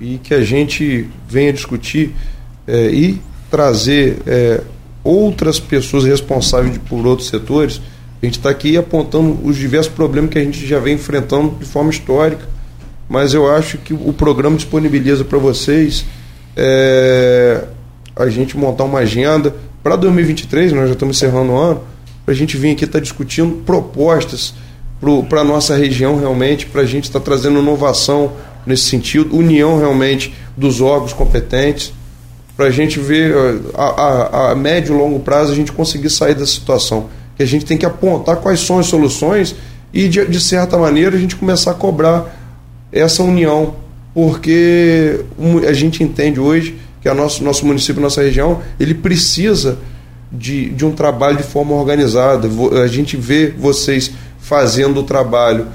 [0.00, 2.14] e que a gente venha discutir
[2.66, 3.20] é, e
[3.50, 4.62] trazer é,
[5.04, 7.80] outras pessoas responsáveis por outros setores.
[8.22, 11.64] A gente está aqui apontando os diversos problemas que a gente já vem enfrentando de
[11.64, 12.48] forma histórica,
[13.08, 16.04] mas eu acho que o programa disponibiliza para vocês
[16.56, 17.64] é,
[18.14, 19.52] a gente montar uma agenda
[19.82, 21.80] para 2023, nós já estamos encerrando o ano,
[22.24, 24.54] para a gente vir aqui estar tá discutindo propostas
[25.28, 29.78] para a nossa região realmente, para a gente estar tá trazendo inovação nesse sentido, união
[29.78, 31.92] realmente dos órgãos competentes,
[32.56, 33.34] para a gente ver
[33.74, 37.08] a, a, a médio e longo prazo a gente conseguir sair dessa situação.
[37.42, 39.54] A gente tem que apontar quais são as soluções
[39.92, 42.34] e, de, de certa maneira, a gente começar a cobrar
[42.90, 43.74] essa união,
[44.14, 45.20] porque
[45.68, 49.78] a gente entende hoje que o nosso, nosso município, nossa região, ele precisa
[50.30, 52.48] de, de um trabalho de forma organizada.
[52.82, 55.66] A gente vê vocês fazendo o trabalho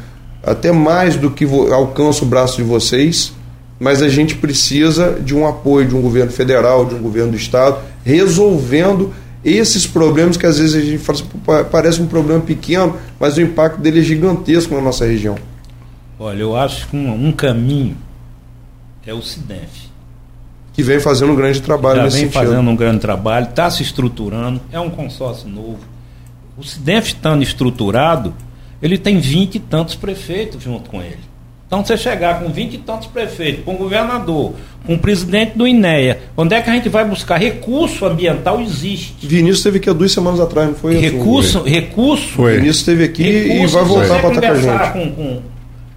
[0.44, 3.34] até mais do que alcança o braço de vocês,
[3.80, 7.38] mas a gente precisa de um apoio de um governo federal, de um governo do
[7.38, 9.14] estado, resolvendo
[9.50, 13.42] esses problemas que às vezes a gente fala assim, parece um problema pequeno, mas o
[13.42, 15.38] impacto dele é gigantesco na nossa região.
[16.20, 17.96] Olha, eu acho que um, um caminho
[19.06, 19.88] é o SIDEF.
[20.74, 22.44] Que vem fazendo um grande trabalho Já nesse vem sentido.
[22.44, 25.80] fazendo um grande trabalho, está se estruturando, é um consórcio novo.
[26.58, 28.34] O SIDEF estando estruturado,
[28.82, 31.20] ele tem vinte e tantos prefeitos junto com ele.
[31.68, 34.54] Então, você chegar com vinte e tantos prefeitos, com o governador,
[34.86, 37.36] com o presidente do INEA, onde é que a gente vai buscar?
[37.36, 39.28] Recurso ambiental existe.
[39.28, 40.98] Vinícius esteve aqui há duas semanas atrás, não foi?
[40.98, 41.70] Recurso, foi.
[41.70, 42.28] recurso.
[42.30, 42.54] Foi.
[42.54, 44.94] Vinícius esteve aqui recurso, e vai voltar para com a gente.
[44.94, 45.42] Com, com,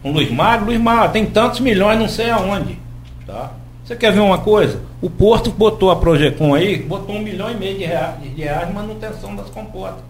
[0.02, 2.76] com o Luiz Mário, Luiz Mário, tem tantos milhões, não sei aonde.
[3.24, 3.52] Tá?
[3.84, 4.80] Você quer ver uma coisa?
[5.00, 8.66] O Porto botou a Projecom aí, botou um milhão e meio de reais, de reais
[8.66, 10.02] de manutenção das comportas.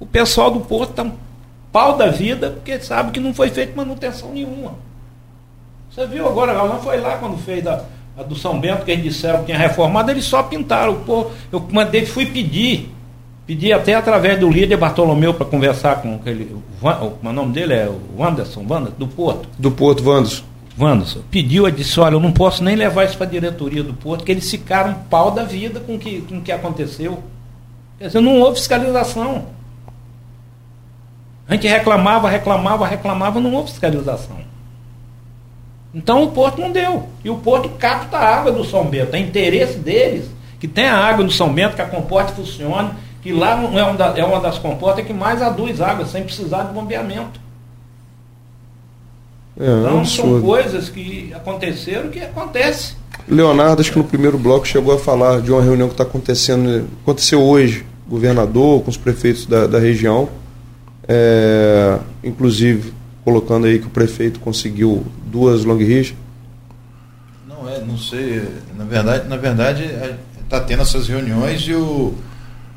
[0.00, 1.06] O pessoal do Porto está
[1.70, 4.74] pau da vida, porque sabe que não foi feita manutenção nenhuma.
[5.96, 7.82] Você viu agora, não foi lá quando fez a,
[8.18, 10.96] a, do São Bento, que eles disseram que tinha reformado, eles só pintaram.
[10.96, 12.92] Pô, eu mandei, fui pedir,
[13.46, 16.54] pedi até através do líder Bartolomeu para conversar com aquele.
[16.82, 19.48] O, o, o nome dele é o Wanderson, Wanderson, do Porto.
[19.58, 20.44] Do Porto, Wanderson.
[20.78, 21.20] Wanderson.
[21.30, 24.22] Pediu, eu disse, olha, eu não posso nem levar isso para a diretoria do Porto,
[24.22, 27.24] que eles ficaram pau da vida com que, o com que aconteceu.
[27.98, 29.46] Quer dizer, não houve fiscalização.
[31.48, 34.45] A gente reclamava, reclamava, reclamava, não houve fiscalização.
[35.96, 37.08] Então o porto não deu.
[37.24, 39.16] E o porto capta a água do São Bento.
[39.16, 40.26] É interesse deles
[40.60, 42.90] que tenha água do São Bento, que a comporta funcione,
[43.22, 46.74] que lá é uma, é uma das comportas que mais aduz água, sem precisar de
[46.74, 47.40] bombeamento.
[49.58, 52.94] É, então é são coisas que aconteceram que acontece.
[53.26, 56.86] Leonardo, acho que no primeiro bloco chegou a falar de uma reunião que está acontecendo,
[57.02, 60.28] aconteceu hoje, governador, com os prefeitos da, da região
[61.08, 62.92] é, inclusive
[63.26, 66.14] colocando aí que o prefeito conseguiu duas long rich.
[67.48, 68.48] Não é, não sei.
[68.76, 69.82] Na verdade, na verdade
[70.44, 72.14] está tendo essas reuniões e, o,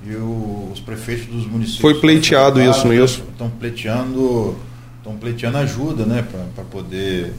[0.03, 1.81] e o, os prefeitos dos municípios.
[1.81, 3.23] Foi pleiteado isso, não é isso?
[3.29, 4.57] Estão pleiteando,
[4.97, 6.25] estão pleiteando ajuda, né,
[6.55, 7.31] para poder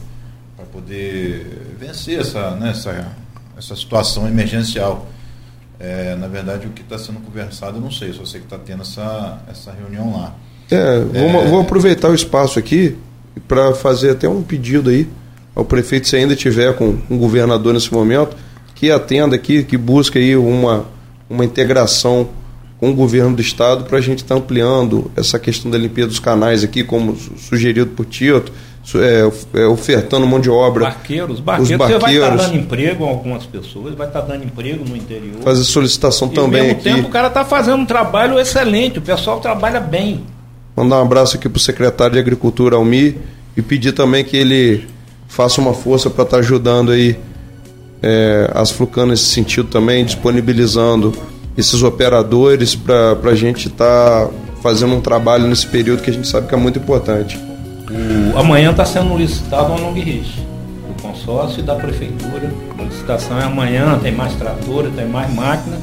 [0.55, 3.13] para poder vencer essa, né, essa,
[3.57, 5.09] essa situação emergencial.
[5.77, 8.57] É, na verdade, o que está sendo conversado, eu não sei, só sei que está
[8.57, 10.33] tendo essa, essa reunião lá.
[10.71, 11.47] É, vou, é...
[11.47, 12.95] vou aproveitar o espaço aqui
[13.47, 15.07] para fazer até um pedido aí
[15.55, 18.35] ao prefeito, se ainda tiver com um governador nesse momento,
[18.73, 20.85] que atenda aqui, que busque aí uma,
[21.29, 22.29] uma integração
[22.79, 26.07] com o governo do estado para a gente estar tá ampliando essa questão da limpeza
[26.07, 28.51] dos canais aqui, como sugerido por Tito,
[28.95, 30.85] é, é, ofertando mão de obra.
[30.85, 32.01] Barqueiros, barqueiros, os barqueiros.
[32.01, 34.97] Você vai estar tá dando emprego a algumas pessoas, vai estar tá dando emprego no
[34.97, 35.43] interior.
[35.43, 36.83] Fazer solicitação e também ao mesmo aqui.
[36.83, 40.23] tempo o cara está fazendo um trabalho excelente, o pessoal trabalha bem.
[40.75, 43.17] Mandar um abraço aqui para o secretário de Agricultura, Almi,
[43.55, 44.87] e pedir também que ele
[45.27, 47.17] faça uma força para estar tá ajudando aí
[48.01, 51.13] é, as Flucan nesse sentido também, disponibilizando
[51.57, 54.29] esses operadores para a gente estar tá
[54.61, 57.37] fazendo um trabalho nesse período que a gente sabe que é muito importante.
[57.89, 62.51] O, amanhã está sendo licitado uma long do consórcio e da prefeitura.
[62.79, 65.77] A licitação é amanhã, tem mais trator, tem mais máquina.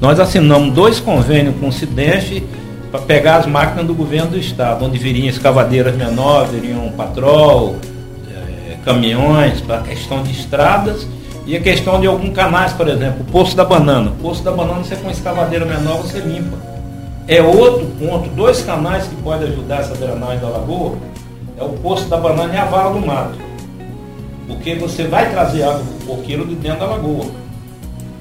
[0.00, 2.44] Nós assinamos dois convênios com o Cidente
[2.92, 7.76] para pegar as máquinas do governo do estado, onde viriam escavadeiras menores, viriam patrol,
[8.30, 11.06] é, caminhões, para a questão de estradas
[11.46, 14.10] e a questão de alguns canais, por exemplo, o Poço da Banana.
[14.10, 16.58] O Poço da Banana, você com escavadeira menor, você limpa.
[17.26, 20.96] É outro ponto, dois canais que podem ajudar essa drenagem da lagoa,
[21.58, 23.38] é o Poço da Banana e a Vala do Mato.
[24.46, 27.24] Porque você vai trazer água do coqueiro de dentro da lagoa.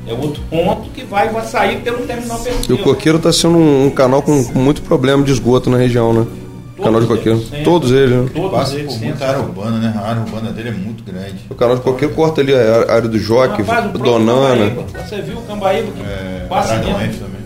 [0.07, 2.75] É outro ponto que vai, vai sair pelo terminal perfil.
[2.75, 5.77] E o Coqueiro está sendo um, um, canal com, com, muito problema de esgoto na
[5.77, 6.25] região, né?
[6.75, 7.37] Todos canal de Coqueiro.
[7.51, 8.29] Eles, Todos eles, né?
[8.33, 9.93] Todos Passa eles, por muita área urbana, né?
[9.95, 11.45] A área urbana dele é muito grande.
[11.49, 13.61] O canal de Coqueiro corta ali a área do Joque,
[13.99, 14.71] Donana.
[15.05, 17.17] Você viu o Cambaíba que é, passa menos.
[17.17, 17.41] Também.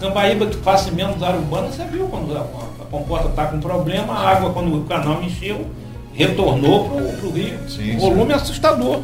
[0.00, 4.14] Cambaíba que passa menos área urbana, você viu quando a, a comporta está com problema,
[4.14, 5.66] a água, quando o canal encheu,
[6.14, 7.58] retornou para o rio.
[7.68, 8.32] Sim, o volume sim.
[8.32, 9.00] é assustador.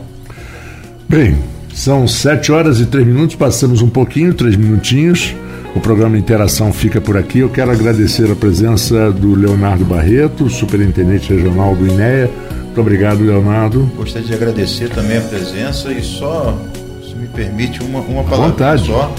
[1.06, 1.38] Bem,
[1.76, 5.36] são sete horas e três minutos, passamos um pouquinho, três minutinhos.
[5.74, 7.40] O programa Interação fica por aqui.
[7.40, 12.30] Eu quero agradecer a presença do Leonardo Barreto, superintendente regional do INEA.
[12.64, 13.82] Muito obrigado, Leonardo.
[13.94, 16.58] Gostaria de agradecer também a presença e só,
[17.06, 19.14] se me permite, uma, uma palavra só.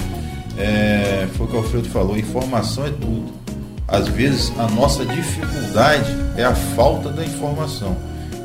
[0.58, 3.26] É, foi o que o Alfredo falou: informação é tudo.
[3.86, 7.96] Às vezes a nossa dificuldade é a falta da informação.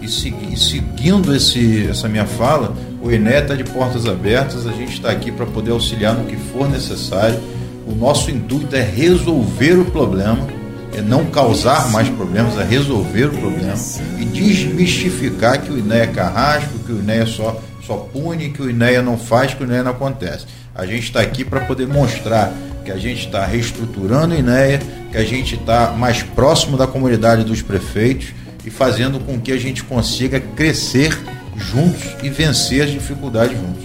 [0.03, 4.91] E, segui, seguindo esse, essa minha fala, o INE está de portas abertas, a gente
[4.91, 7.39] está aqui para poder auxiliar no que for necessário.
[7.87, 10.45] O nosso intuito é resolver o problema,
[10.93, 13.75] é não causar mais problemas, é resolver o problema
[14.19, 18.69] e desmistificar que o INEA é carrasco, que o INEA só, só pune, que o
[18.69, 20.45] INEA não faz, que o INEA não acontece.
[20.75, 22.51] A gente está aqui para poder mostrar
[22.83, 27.45] que a gente está reestruturando o INEA, que a gente está mais próximo da comunidade
[27.45, 28.33] dos prefeitos
[28.65, 31.17] e fazendo com que a gente consiga crescer
[31.57, 33.83] juntos e vencer as dificuldades juntos.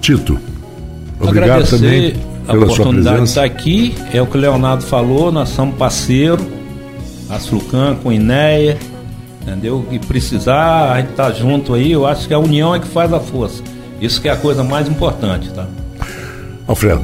[0.00, 0.38] Tito,
[1.18, 2.14] obrigado Agradecer também
[2.46, 3.94] pela a oportunidade de estar aqui.
[4.12, 6.44] É o que o Leonardo falou, nós somos parceiro,
[7.28, 8.78] a Slucan com a INEA,
[9.42, 9.86] entendeu?
[9.90, 13.12] E precisar, a gente tá junto aí, eu acho que a união é que faz
[13.12, 13.62] a força.
[14.00, 15.68] Isso que é a coisa mais importante, tá?
[16.66, 17.02] Alfredo.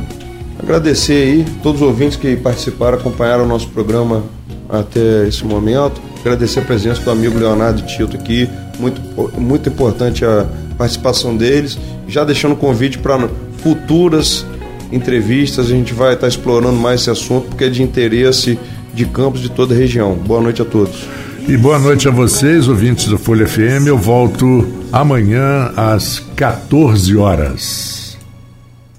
[0.58, 4.24] Agradecer aí todos os ouvintes que participaram, acompanharam o nosso programa
[4.68, 6.00] até esse momento.
[6.26, 8.50] Agradecer a presença do amigo Leonardo Tito aqui,
[8.80, 9.00] muito,
[9.40, 10.44] muito importante a
[10.76, 11.78] participação deles.
[12.08, 14.44] Já deixando o convite para futuras
[14.90, 18.58] entrevistas, a gente vai estar explorando mais esse assunto, porque é de interesse
[18.92, 20.16] de campos de toda a região.
[20.16, 21.06] Boa noite a todos.
[21.46, 23.86] E boa noite a vocês, ouvintes do Folha FM.
[23.86, 27.95] Eu volto amanhã às 14 horas.